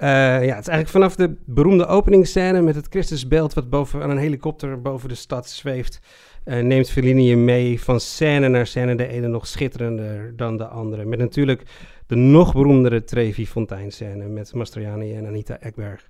[0.03, 0.09] Eh,
[0.45, 3.53] ja, het is eigenlijk vanaf de beroemde openingsscène met het Christusbeeld...
[3.53, 5.99] wat boven, aan een helikopter boven de stad zweeft...
[6.43, 8.95] eh, neemt Fellini je mee van scène naar scène.
[8.95, 11.05] De ene nog schitterender dan de andere.
[11.05, 11.63] Met natuurlijk
[12.07, 14.27] de nog beroemdere Trevi Fontein scène...
[14.27, 16.09] met Mastroianni en Anita Ekberg.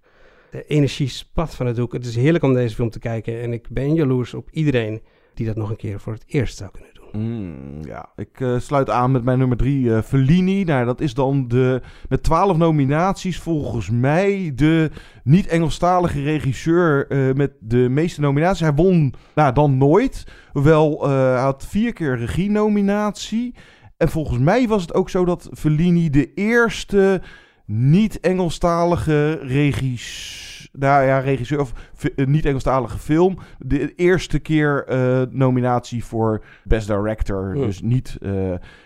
[0.52, 1.94] De energie spat van het doek.
[1.94, 3.42] Het is heerlijk om deze film te kijken...
[3.42, 5.02] en ik ben jaloers op iedereen
[5.34, 6.93] die dat nog een keer voor het eerst zou kunnen.
[7.18, 10.64] Mm, ja, ik eh, sluit aan met mijn nummer drie, eh Fellini.
[10.64, 14.92] Nou, dat is dan de, met twaalf nominaties volgens mij de
[15.24, 18.60] niet-Engelstalige regisseur eh, met de meeste nominaties.
[18.60, 23.56] Hij won nou, dan nooit, hoewel hij had vier keer regie-nominatie.
[23.98, 27.22] En volgens mij was het ook zo dat Fellini de eerste
[27.66, 30.53] niet-Engelstalige regisseur...
[30.72, 31.74] Nou ja, regisseur of
[32.16, 33.38] eh, niet-Engelstalige film.
[33.60, 37.54] De eerste keer eh, nominatie voor Best Director.
[37.54, 38.18] Dus niet...
[38.22, 38.32] eh,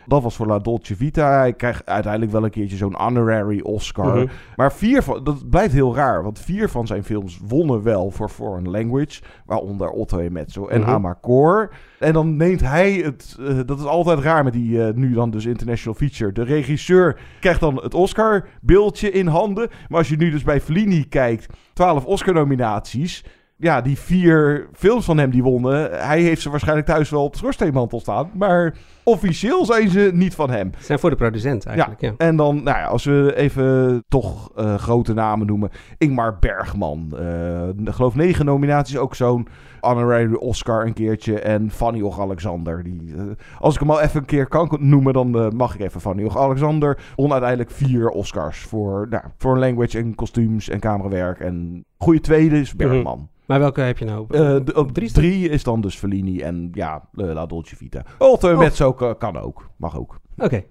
[0.06, 1.38] dat was voor La Dolce Vita.
[1.38, 4.16] Hij krijgt uiteindelijk wel een keertje zo'n honorary Oscar.
[4.18, 4.28] Mhm.
[4.56, 5.24] Maar vier van...
[5.24, 6.24] Dat blijft heel raar.
[6.24, 9.22] Want vier van zijn films wonnen wel voor Foreign Language.
[9.46, 10.90] Waaronder Otto e Mezzo en Mhm.
[10.90, 11.74] Amarcord.
[12.00, 13.38] En dan neemt hij het...
[13.66, 16.32] dat is altijd raar met die nu dan dus International Feature.
[16.32, 19.68] De regisseur krijgt dan het Oscar-beeldje in handen.
[19.88, 21.46] Maar als je nu dus bij Fellini kijkt...
[21.78, 23.24] 12 Oscar-nominaties...
[23.60, 26.08] Ja, die vier films van hem die wonnen...
[26.08, 28.32] Hij heeft ze waarschijnlijk thuis wel op schoorsteenmantel staan.
[28.34, 30.72] Maar officieel zijn ze niet van hem.
[30.78, 32.14] Ze zijn voor de producent eigenlijk, ja.
[32.18, 35.70] En dan, nou ja, als we even toch eh, grote namen noemen.
[35.98, 37.14] Ingmar Bergman.
[37.20, 38.98] eh, ik geloof negen nominaties.
[38.98, 39.48] Ook zo'n
[39.80, 41.40] honorary Oscar een keertje.
[41.40, 42.84] En Fanny Och Alexander.
[42.84, 43.24] Die, eh,
[43.60, 46.24] als ik hem al even een keer kan noemen, dan eh, mag ik even Fanny
[46.24, 47.00] Och Alexander.
[47.16, 48.60] Won uiteindelijk vier Oscars.
[48.60, 51.40] Voor, nou, voor een language en kostuums en camerawerk.
[51.40, 53.30] En goede tweede is Bergman.
[53.46, 54.26] Maar welke heb je nou?
[54.30, 58.02] Eh, de- op Drie drie, is dan dus Fellini en ja, La Dolce Vita.
[58.18, 58.58] Otto Oh.
[58.58, 59.70] Mezzo kan, kan ook.
[59.78, 60.20] Mag ook.
[60.38, 60.64] Oké.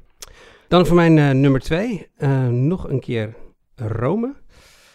[0.68, 2.06] Dan voor mijn eh, nummer twee.
[2.16, 3.34] eh, nog een keer
[3.74, 4.34] Rome.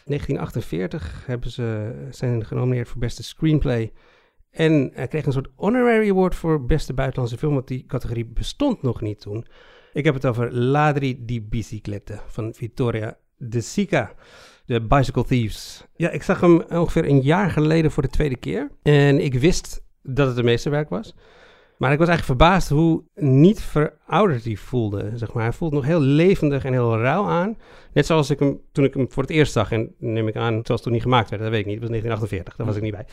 [0.05, 3.91] 1948 hebben ze, zijn genomineerd voor beste screenplay.
[4.51, 7.53] En hij kreeg een soort honorary award voor beste buitenlandse film.
[7.53, 9.45] Want die categorie bestond nog niet toen.
[9.93, 14.13] Ik heb het over Ladri di Biciclette van Vittoria De Sica.
[14.65, 15.85] De Bicycle Thieves.
[15.95, 18.71] Ja, ik zag hem ongeveer een jaar geleden voor de tweede keer.
[18.83, 21.15] En ik wist dat het een meesterwerk was.
[21.81, 25.11] Maar ik was eigenlijk verbaasd hoe niet verouderd hij voelde.
[25.15, 25.43] Zeg maar.
[25.43, 27.57] Hij voelt nog heel levendig en heel rauw aan.
[27.93, 29.71] Net zoals ik hem toen ik hem voor het eerst zag.
[29.71, 31.41] En neem ik aan, zoals toen hij gemaakt werd.
[31.41, 31.81] Dat weet ik niet.
[31.81, 32.55] Het was 1948.
[32.55, 33.05] Daar was ik niet bij.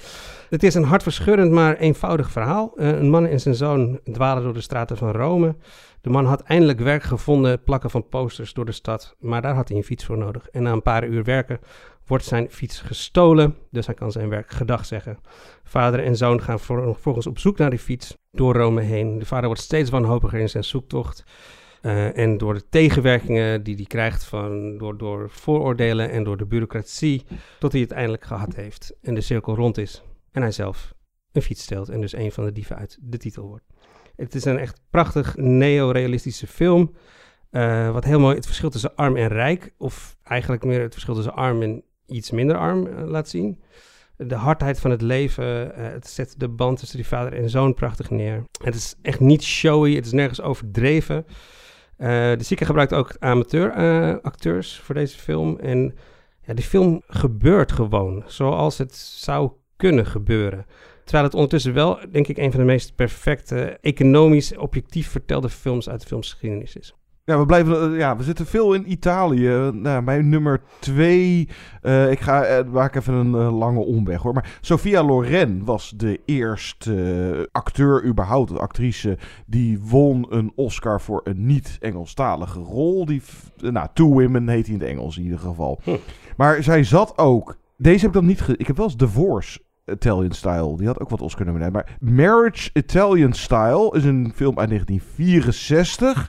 [0.50, 2.72] Het is een hartverscheurend, maar eenvoudig verhaal.
[2.76, 5.56] Eh, een man en zijn zoon dwalen door de straten van Rome.
[6.00, 9.16] De man had eindelijk werk gevonden, plakken van posters door de stad.
[9.18, 10.48] Maar daar had hij een fiets voor nodig.
[10.48, 11.60] En na een paar uur werken
[12.09, 13.56] wordt zijn fiets gestolen.
[13.70, 15.18] Dus hij kan zijn werk gedag zeggen.
[15.64, 19.18] Vader en zoon gaan vervolgens op zoek naar die fiets door Rome heen.
[19.18, 21.24] De vader wordt steeds wanhopiger in zijn zoektocht.
[21.80, 26.46] Eh, en door de tegenwerkingen die hij krijgt van, door, door vooroordelen en door de
[26.46, 27.24] bureaucratie,
[27.59, 30.02] tot hij het eindelijk gehad heeft en de cirkel rond is.
[30.32, 30.94] En hij zelf
[31.32, 33.64] een fiets steelt en dus een van de dieven uit de titel wordt.
[34.16, 36.94] Het is een echt prachtig neorealistische film.
[37.50, 41.14] eh, wat heel mooi het verschil tussen arm en rijk, of eigenlijk meer het verschil
[41.14, 43.61] tussen arm en iets minder arm eh, laat zien.
[44.16, 47.74] De hardheid van het leven, eh, het zet de band tussen die vader en zoon
[47.74, 48.44] prachtig neer.
[48.62, 51.26] Het is echt niet showy, het is nergens overdreven.
[51.98, 55.59] Eh, de Zieke gebruikt ook amateur eh, acteurs voor deze film.
[55.59, 55.94] En
[56.46, 60.66] ja, die film gebeurt gewoon zoals het zou kunnen gebeuren.
[61.04, 65.88] Terwijl het ondertussen wel, denk ik, een van de meest perfecte, economisch, objectief vertelde films
[65.88, 66.94] uit de filmsgeschiedenis is.
[67.28, 67.92] Ja, we blijven.
[67.92, 69.70] eh, Ja, we zitten veel in Italië.
[69.72, 71.48] Nou, mijn nummer twee.
[71.82, 74.32] eh, ik ga eh, maak even een lange omweg hoor.
[74.32, 79.18] Maar Sofia Loren was de eerste acteur, überhaupt, de actrice.
[79.46, 83.04] die won een Oscar voor een niet-Engelstalige rol.
[83.06, 83.22] Die,
[83.60, 85.80] nou, Two Women heet hij in het Engels in ieder geval.
[86.36, 87.56] Maar zij zat ook.
[87.76, 88.40] Deze heb ik dan niet.
[88.40, 89.60] Ge ik heb wel eens Divorce.
[89.92, 90.76] Italian Style.
[90.76, 91.72] Die had ook wat Oscar nominatie.
[91.74, 96.28] Maar Marriage Italian Style is een film uit 1964.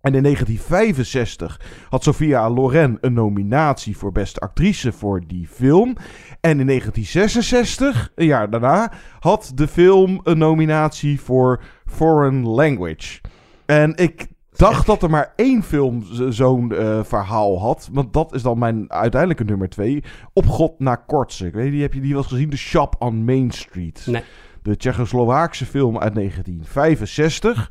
[0.00, 5.96] En in 1965 had Sofia Loren een nominatie voor beste actrice voor die film.
[6.40, 13.20] En in 1966, een jaar daarna, had de film een nominatie voor Foreign Language.
[13.66, 17.88] En ik dacht dat er maar één film zo'n eh, verhaal had.
[17.92, 20.02] Want dat is dan mijn uiteindelijke nummer twee.
[20.32, 21.46] Op God na Kortse.
[21.46, 22.50] Ik weet niet, heb je die wel eens gezien?
[22.50, 24.06] The Shop on Main Street.
[24.06, 24.22] Nee.
[24.62, 27.70] De Tsjechoslowaakse film uit 1965.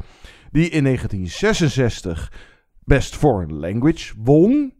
[0.51, 2.31] Die in 1966
[2.83, 4.73] Best Foreign Language won.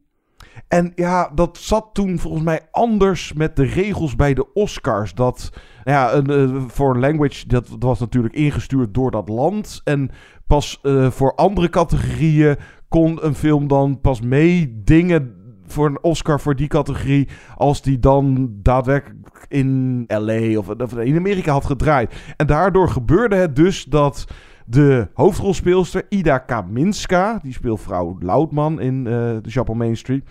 [0.68, 5.14] En ja, dat zat toen volgens mij anders met de regels bij de Oscars.
[5.14, 5.50] Dat,
[5.84, 9.82] nou ja, een eh, foreign language, dat, dat was natuurlijk ingestuurd door dat land.
[9.84, 10.10] En
[10.48, 12.58] pas eh, voor andere categorieën
[12.88, 15.34] kon een film dan pas meedingen
[15.66, 17.28] voor een Oscar voor die categorie.
[17.56, 22.34] Als die dan daadwerkelijk in LA of, of in Amerika had gedraaid.
[22.38, 24.26] En daardoor gebeurde het dus dat
[24.70, 30.24] de hoofdrolspeelster Ida Kaminska, die speelt vrouw Loudman in eh de on Main Street.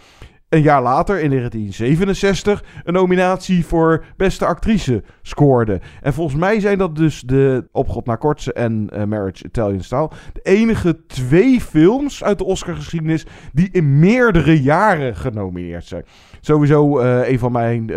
[0.48, 5.80] Een jaar later, in 1967, een nominatie voor beste actrice scoorde.
[6.02, 9.82] En volgens mij zijn dat dus de Op God naar Kortse en eh, Marriage Italian
[9.82, 10.10] Style...
[10.32, 16.04] de enige twee films uit de Oscargeschiedenis die in meerdere jaren genomineerd zijn.
[16.40, 17.90] Sowieso eh, een van mijn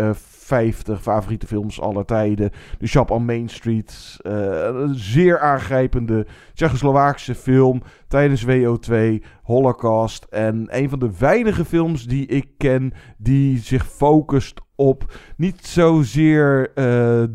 [0.51, 2.51] 50 favoriete films aller tijden.
[2.79, 4.17] De Shop on Main Street.
[4.21, 4.33] eh,
[4.73, 8.95] een zeer aangrijpende Tsjechoslowaakse film tijdens WO2,
[9.43, 10.23] Holocaust.
[10.23, 16.71] En een van de weinige films die ik ken die zich focust op niet zozeer
[16.75, 16.83] eh,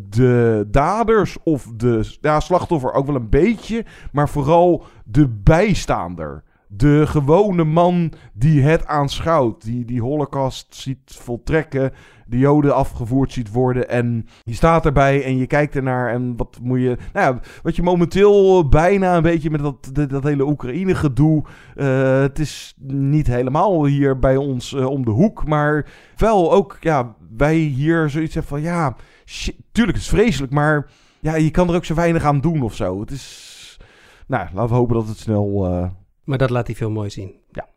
[0.08, 6.44] de daders of de ja, slachtoffer ook wel een beetje, maar vooral de bijstaander.
[6.76, 11.92] De gewone man die het aanschouwt, die die holocaust ziet voltrekken,
[12.26, 16.58] de joden afgevoerd ziet worden en je staat erbij en je kijkt ernaar en wat
[16.62, 20.94] moet je, nou ja, wat je momenteel bijna een beetje met dat, dat, hele Oekraïne
[20.94, 26.52] gedoe, eh, het is niet helemaal hier bij ons eh, om de hoek, maar wel
[26.52, 31.34] ook, ja, wij hier zoiets hebben van, ja, shit, tuurlijk het is vreselijk, maar ja,
[31.34, 33.00] je kan er ook zo weinig aan doen of zo.
[33.00, 33.78] Het is,
[34.26, 35.66] nou, laten we hopen dat het snel...
[35.66, 35.88] eh,
[36.26, 37.34] Maar dat laat hij veel mooi zien.
[37.52, 37.68] Ja.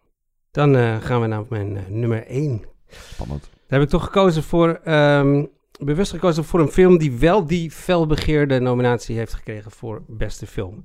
[0.52, 2.64] Dan eh, gaan we naar mijn eh, nummer 1.
[2.90, 3.42] Spannend.
[3.68, 5.46] Daar heb ik toch gekozen voor, ehm,
[5.84, 10.84] bewust gekozen voor een film die wel die felbegeerde nominatie heeft gekregen voor beste film.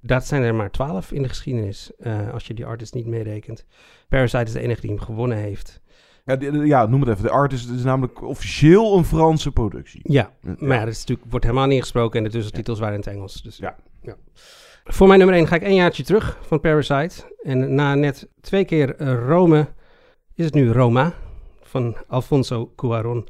[0.00, 3.64] Dat zijn er maar twaalf in de geschiedenis, eh, als je die artist niet meerekent.
[4.08, 5.80] Parasite is de enige die hem gewonnen heeft.
[6.24, 7.22] Ja, die- ja, noem het even.
[7.22, 10.00] De Artist is namelijk officieel een Franse productie.
[10.02, 13.00] Ja, maar ja, dat is natuurlijk, wordt helemaal niet gesproken en de tussentitels waren in
[13.00, 13.42] het Engels.
[13.42, 13.76] Dus, ja.
[14.92, 17.34] Voor mijn nummer 1 ga ik een jaartje terug van Parasite.
[17.42, 19.68] En na net twee keer eh, Rome
[20.34, 21.14] is het nu Roma
[21.62, 23.28] van Alfonso Cuarón.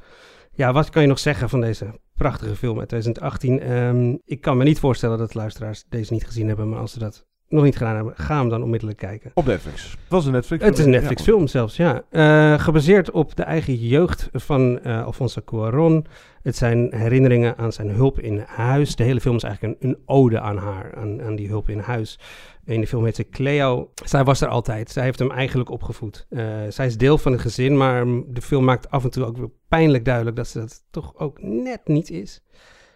[0.52, 3.60] Ja, wat kan je nog zeggen van deze prachtige film uit 2018?
[3.60, 6.98] Ehm, ik kan me niet voorstellen dat luisteraars deze niet gezien hebben, maar als ze
[6.98, 9.30] dat nog niet gedaan hebben, ga hem dan onmiddellijk kijken.
[9.34, 9.90] Op Netflix.
[9.90, 12.02] Het was een Netflix Het is een Netflix film zelfs, ja.
[12.10, 16.06] Eh, gebaseerd op de eigen jeugd van eh, Alfonso Cuarón.
[16.42, 18.96] Het zijn herinneringen aan zijn hulp in huis.
[18.96, 21.78] De hele film is eigenlijk een, een ode aan haar, aan, aan die hulp in
[21.78, 22.18] huis.
[22.64, 23.90] In de film heet ze Cleo.
[24.04, 24.90] Zij was er altijd.
[24.90, 26.26] Zij heeft hem eigenlijk opgevoed.
[26.28, 29.36] Eh, zij is deel van het gezin, maar de film maakt af en toe ook
[29.36, 32.42] weer pijnlijk duidelijk dat ze dat toch ook net niet is.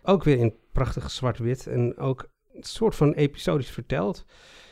[0.02, 2.28] Ook weer in prachtig zwart-wit en ook
[2.60, 4.24] soort van episodisch verteld.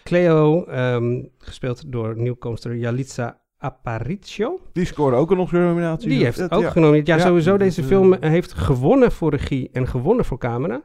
[0.04, 4.60] Cleo, ehm, gespeeld door nieuwkomster Yalitza Aparicio.
[4.72, 6.08] Die scoorde ook een Oscar-nominatie.
[6.08, 6.70] Die heeft Het- ook ja.
[6.70, 7.06] genomineerd.
[7.06, 7.56] Ja, Ja, sowieso.
[7.56, 10.82] Deze film heeft gewonnen voor regie en gewonnen voor camera.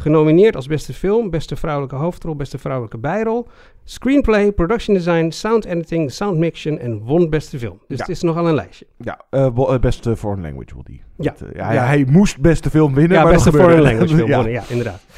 [0.00, 3.46] Genomineerd als beste film, beste vrouwelijke hoofdrol, beste vrouwelijke bijrol.
[3.84, 7.78] Screenplay, production design, sound editing, sound mixing en won beste film.
[7.88, 8.04] Dus Ja.
[8.04, 8.86] het is nogal een lijstje.
[8.96, 11.02] Ja, eh, eh, beste foreign language wil die.
[11.16, 11.34] Ja.
[11.34, 11.84] Eh, ja, Ja.
[11.84, 15.00] Hij moest beste film winnen, Ja, maar beste foreign language film wonnen, ja, inderdaad.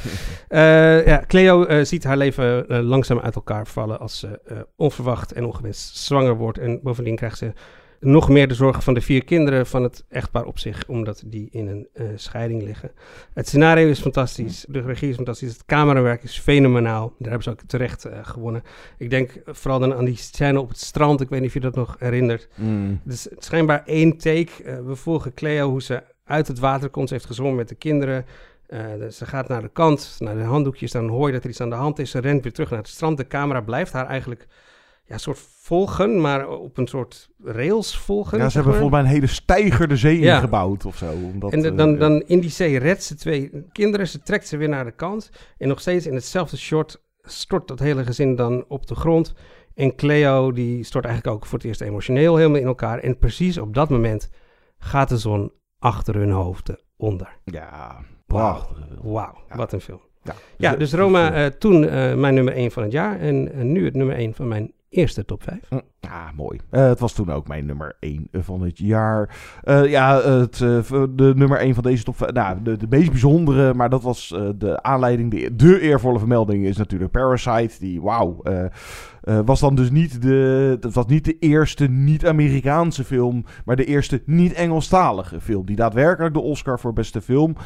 [0.48, 4.40] Eh, ja, Cleo ziet haar leven langzaam uit elkaar vallen als ze
[4.76, 6.58] onverwacht en ongewenst zwanger wordt.
[6.58, 7.52] En bovendien krijgt ze
[8.00, 11.48] nog meer de zorg van de vier kinderen van het echtpaar op zich, omdat die
[11.50, 12.90] in een eh, scheiding liggen.
[13.34, 17.14] Het scenario is fantastisch, de regie is fantastisch, het camerawerk is fenomenaal.
[17.18, 18.62] Daar hebben ze ook terecht eh, gewonnen.
[18.98, 21.60] Ik denk vooral dan aan die scène op het strand, ik weet niet of je
[21.60, 22.48] dat nog herinnert.
[22.54, 23.00] Mm.
[23.04, 24.62] Het is schijnbaar één take.
[24.64, 27.08] Eh, we volgen Cleo hoe ze uit het water komt.
[27.08, 28.26] Ze heeft gezongen met de kinderen.
[28.68, 31.50] Uh, dus ze gaat naar de kant, naar de handdoekjes, dan hoor je dat er
[31.50, 32.10] iets aan de hand is.
[32.10, 33.16] Ze rent weer terug naar het strand.
[33.16, 34.46] De camera blijft haar eigenlijk
[35.10, 38.38] ja, soort volgen, maar op een soort rails volgen.
[38.38, 40.34] Ja, ze hebben volgens mij een hele stijger de zee ja.
[40.34, 41.12] ingebouwd of zo.
[41.32, 44.68] Omdat, en dan, dan in die zee redt ze twee kinderen, ze trekt ze weer
[44.68, 45.30] naar de kant.
[45.58, 49.34] En nog steeds in hetzelfde short stort dat hele gezin dan op de grond.
[49.74, 52.98] En Cleo, die stort eigenlijk ook voor het eerst emotioneel helemaal in elkaar.
[52.98, 54.30] En precies op dat moment
[54.78, 57.38] gaat de zon achter hun hoofden onder.
[57.44, 58.78] Ja, prachtig.
[59.02, 60.00] Wauw, wat een film.
[60.22, 63.84] Ja, ja dus Roma uh, toen uh, mijn nummer 1 van het jaar en nu
[63.84, 65.82] het nummer 1 van mijn eerste top 5.
[66.00, 66.60] Hm, ah, mooi.
[66.70, 69.36] Uh, het was toen ook mijn nummer 1 van het jaar.
[69.64, 72.32] Uh, ja, het, de nummer 1 van deze top 5.
[72.32, 75.30] Nou, de, de meest bijzondere, maar dat was de aanleiding.
[75.30, 77.74] De, de eervolle vermelding is natuurlijk Parasite.
[77.78, 78.42] Die, wauw.
[79.44, 84.22] Was dan dus niet de, dat was niet de eerste niet-Amerikaanse film, maar de eerste
[84.26, 85.66] niet-Engelstalige film.
[85.66, 87.56] Die daadwerkelijk de Oscar voor beste film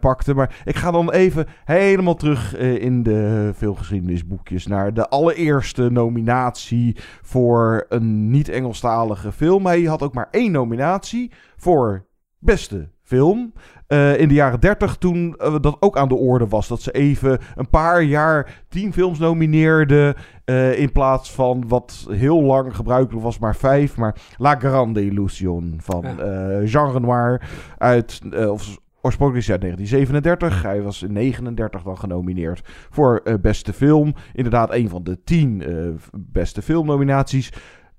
[0.00, 0.34] pakte.
[0.34, 7.79] Maar ik ga dan even helemaal terug in de filmgeschiedenisboekjes naar de allereerste nominatie voor
[7.88, 9.66] een niet-Engelstalige film.
[9.66, 12.06] Hij had ook maar één nominatie voor
[12.38, 13.52] beste film.
[13.88, 16.68] Uh, in de jaren 30, toen uh, dat ook aan de orde was.
[16.68, 20.14] Dat ze even een paar jaar tien films nomineerden.
[20.44, 23.96] Uh, in plaats van wat heel lang gebruikelijk was, maar vijf.
[23.96, 26.62] Maar La Grande Illusion van ja.
[26.62, 28.20] Jean Renoir uit.
[28.48, 30.62] of, Oorspronkelijk is uit 1937.
[30.62, 34.14] Hij was in 39 dan genomineerd voor beste film.
[34.32, 35.64] Inderdaad, een van de tien
[36.12, 37.50] beste filmnominaties.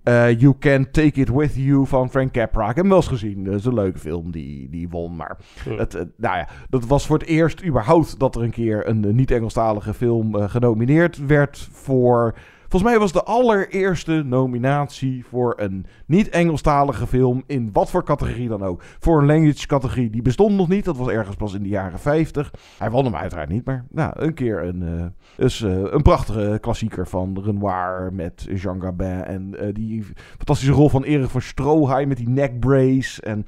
[0.03, 2.61] Uh, you Can Take It With You van Frank Capra.
[2.61, 3.43] Ik heb hem wel eens gezien.
[3.43, 5.15] Dat is een leuke film die, die won.
[5.15, 5.37] Maar
[5.69, 9.15] het, uh, nou ja, dat was voor het eerst überhaupt dat er een keer een,
[9.15, 12.35] niet-Engelstalige film genomineerd werd voor
[12.71, 18.63] Volgens mij was de allereerste nominatie voor een niet-Engelstalige film in wat voor categorie dan
[18.63, 18.83] ook.
[18.99, 20.09] Voor een language categorie.
[20.09, 20.85] Die bestond nog niet.
[20.85, 22.53] Dat was ergens pas in de jaren 50.
[22.77, 27.41] Hij won hem uiteraard niet, maar nou, een keer een, dus, een prachtige klassieker van
[27.43, 29.23] Renoir met Jean Gabin.
[29.23, 30.05] En uh, die
[30.37, 33.21] fantastische rol van Erik van Stroheim met die neckbrace.
[33.21, 33.45] En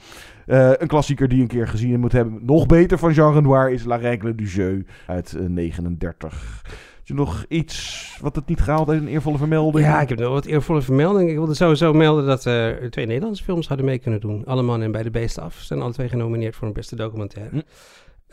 [0.79, 2.39] een klassieker die een keer gezien moet hebben.
[2.45, 6.61] Nog beter van Jean Renoir is La Règle du Jeu uit 39.
[7.03, 9.85] Je nog iets wat het niet gehaald heeft, een eervolle vermelding?
[9.85, 11.29] Ja, ik heb nog wat eervolle vermelding.
[11.29, 14.45] Ik wilde sowieso melden dat er twee Nederlandse films hadden mee kunnen doen.
[14.45, 17.49] Alleman en Bij de Beesten Af zijn alle twee genomineerd voor een beste documentaire.
[17.49, 17.61] Hm.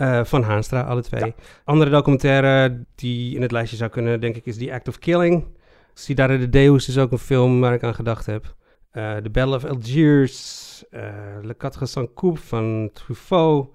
[0.02, 1.24] Uh, van Haanstra, alle twee.
[1.24, 1.32] Ja.
[1.64, 5.44] Andere documentaire die in het lijstje zou kunnen, denk ik, is The Act of Killing.
[5.94, 8.54] Sidara de Deus is ook een film waar ik aan gedacht heb.
[8.92, 11.00] Uh, The Battle of Algiers, uh,
[11.42, 13.68] Le Quatre Sans Coupe van Truffaut.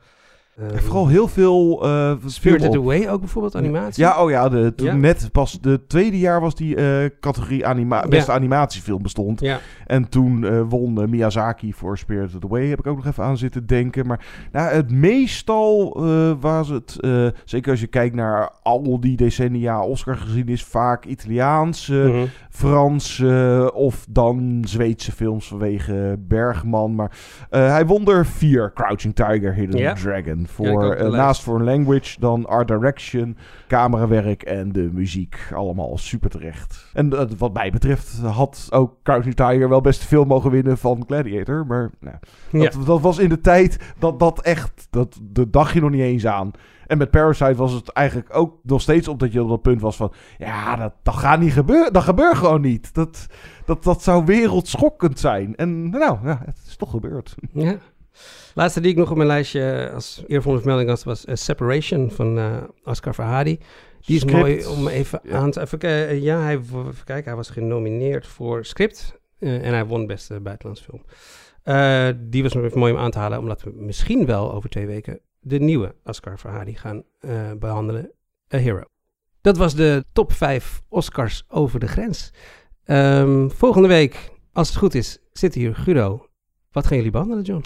[0.62, 1.86] Um, vooral heel veel...
[1.86, 4.04] Uh, Spirited Away ook bijvoorbeeld, animatie?
[4.04, 4.96] Ja, oh ja, de, toen ja.
[4.96, 8.38] net pas de tweede jaar was die uh, categorie anima beste ja.
[8.38, 9.40] animatiefilm bestond.
[9.40, 9.60] Ja.
[9.86, 13.66] En toen uh, won Miyazaki voor Spirited Away, heb ik ook nog even aan zitten
[13.66, 14.08] denken.
[14.08, 16.04] Maar nou, het meestal
[16.40, 16.98] was het,
[17.46, 22.28] zeker als je kijkt naar al die decennia Oscar gezien is, vaak Italiaanse, mm -hmm.
[22.50, 26.96] Franse of dan Zweedse films vanwege Bergman.
[26.96, 27.12] Maar
[27.50, 32.20] hij won er vier, Crouching Tiger, Hidden Dragon voor, ja, uh, naast voor een language
[32.20, 33.38] dan art direction,
[33.68, 35.38] camerawerk en de muziek.
[35.54, 36.90] Allemaal super terecht.
[36.94, 41.04] En uh, wat mij betreft had ook Crouching Tiger wel best veel mogen winnen van
[41.08, 41.66] Gladiator.
[41.66, 42.16] Maar nou,
[42.52, 42.86] dat, ja.
[42.86, 46.26] dat, was in de tijd dat dat echt, dat, de dacht je nog niet eens
[46.26, 46.52] aan.
[46.88, 49.82] En met Parasite was het eigenlijk ook nog steeds op dat je op dat punt
[49.82, 50.14] was van...
[50.38, 51.94] Ja, dat, dat gaat niet gebeuren.
[51.94, 52.94] Dat gebeurt gewoon niet.
[52.94, 53.28] Dat,
[53.66, 55.56] dat, dat zou wereldschokkend zijn.
[55.56, 57.36] En nou, ja, het is toch gebeurd.
[57.52, 57.76] Ja.
[58.54, 62.38] Laatste die ik nog op mijn lijstje als eervolle vermelding had, was uh, Separation van
[62.38, 63.60] uh, Oscar Verhadi.
[64.06, 64.40] Die is script.
[64.40, 65.38] mooi om even ja.
[65.38, 65.62] aan te...
[65.62, 70.40] Even, uh, ja, hij, even kijken, hij was genomineerd voor script en hij won beste
[70.40, 71.02] buitenlands film.
[72.30, 74.86] die was nog even mooi om aan te halen, omdat we misschien wel over twee
[74.86, 77.04] weken de nieuwe Oscar Verhadi gaan
[77.60, 78.12] behandelen,
[78.54, 78.84] A Hero.
[79.42, 82.34] Dat was de top 5 Oscars over de grens.
[82.86, 86.28] Um, volgende week, als het goed is, zit hier Guido.
[86.72, 87.64] Wat gaan jullie behandelen, John?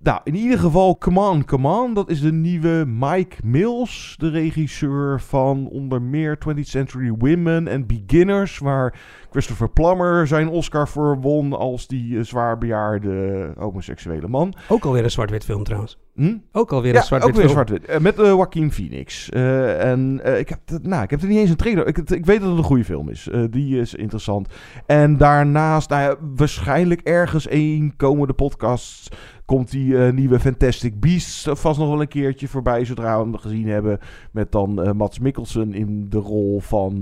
[0.00, 1.94] Nou, in ieder geval, Come On, Come On.
[1.94, 7.86] Dat is de nieuwe Mike Mills, de regisseur van onder meer 20th Century Women en
[7.86, 14.54] Beginners, waar Christopher Plummer zijn Oscar voor won als die uh, zwaar bejaarde homoseksuele man.
[14.68, 15.98] Ook alweer een zwart-wit film trouwens.
[16.14, 16.36] Hm?
[16.52, 17.48] Ook alweer ja, een zwart-wit film.
[17.48, 17.88] zwart-wit.
[17.90, 19.28] Uh, met uh, Joaquin Phoenix.
[19.28, 21.86] en ik, heb nou, ik heb er niet eens een trailer.
[21.86, 23.28] Ik, ik weet dat het een goede film is.
[23.50, 24.48] die is interessant.
[24.86, 29.08] En daarnaast, nou ja, waarschijnlijk ergens één komende podcasts
[29.48, 33.36] komt die eh, nieuwe Fantastic Beasts vast nog wel een keertje voorbij, zodra we hem
[33.36, 33.98] gezien hebben.
[34.32, 36.96] Met dan uh, Mats Mikkelsen in de rol van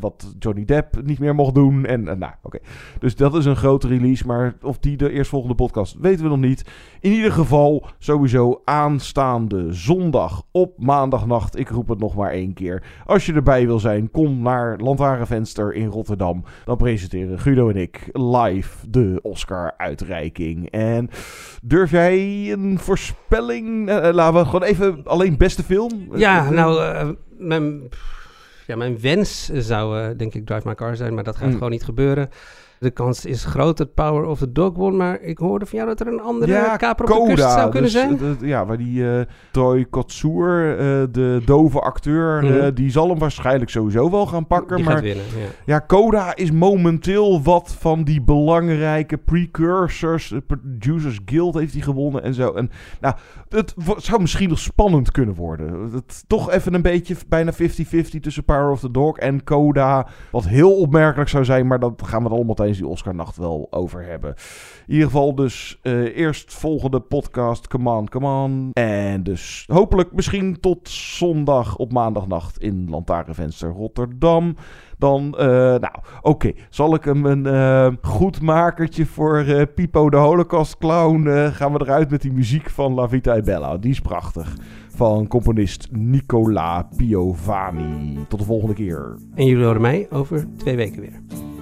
[0.00, 1.86] wat Johnny Depp niet meer mocht doen.
[1.86, 2.58] En nou, oké.
[2.98, 6.38] Dus dat is een grote release, maar of die de eerstvolgende podcast weten we nog
[6.38, 6.64] niet.
[7.00, 11.58] In ieder geval sowieso aanstaande zondag op maandagnacht.
[11.58, 12.82] Ik roep het nog maar één keer.
[13.06, 16.44] Als je erbij wil zijn, kom naar Lantarenvenster in Rotterdam.
[16.64, 20.70] Dan presenteren Guido en ik live de Oscar-uitreiking.
[20.70, 21.08] En
[21.68, 23.88] durf jij een voorspelling?
[23.88, 26.08] Uh, laten we gewoon even alleen beste film.
[26.14, 27.08] Ja, nou, uh,
[27.38, 27.88] mijn,
[28.66, 31.52] ja, mijn wens zou denk ik Drive My Car zijn, maar dat gaat mm.
[31.52, 32.30] gewoon niet gebeuren.
[32.78, 35.90] De kans is groot dat Power of the Dog won, maar ik hoorde van jou
[35.90, 38.16] dat er een andere ja, kaper op de kust zou kunnen dus, zijn.
[38.16, 39.20] De, ja, waar die uh,
[39.50, 42.50] Troy Kotsur, uh, de dove acteur, mm.
[42.50, 44.76] uh, die zal hem waarschijnlijk sowieso wel gaan pakken.
[44.76, 45.74] Die maar gaat winnen, ja.
[45.74, 50.28] ja, Coda is momenteel wat van die belangrijke precursors.
[50.28, 52.52] De Producers Guild heeft hij gewonnen en zo.
[52.52, 52.70] En
[53.00, 53.14] nou,
[53.48, 55.90] het zou misschien nog spannend kunnen worden.
[55.92, 57.56] Het, toch even een beetje bijna 50-50
[58.20, 60.06] tussen Power of the Dog en Coda.
[60.30, 64.04] Wat heel opmerkelijk zou zijn, maar dat gaan we er allemaal die Oscar-nacht wel over
[64.04, 64.34] hebben.
[64.86, 68.70] In ieder geval dus uh, eerst volgende podcast, come on, come on.
[68.72, 74.56] En dus hopelijk misschien tot zondag op maandagnacht in Lantaarnvenster Rotterdam.
[74.98, 76.52] Dan, uh, nou, oké.
[76.70, 81.28] Zal ik hem een uh, goed makertje voor Pipo de Holocaust Clown?
[81.52, 83.76] gaan we eruit met die muziek van La Vita e Bella.
[83.76, 84.56] Die is prachtig.
[84.96, 88.24] Van componist Nicola Piovani.
[88.28, 89.18] Tot de volgende keer.
[89.34, 91.55] En jullie horen mij over twee weken weer.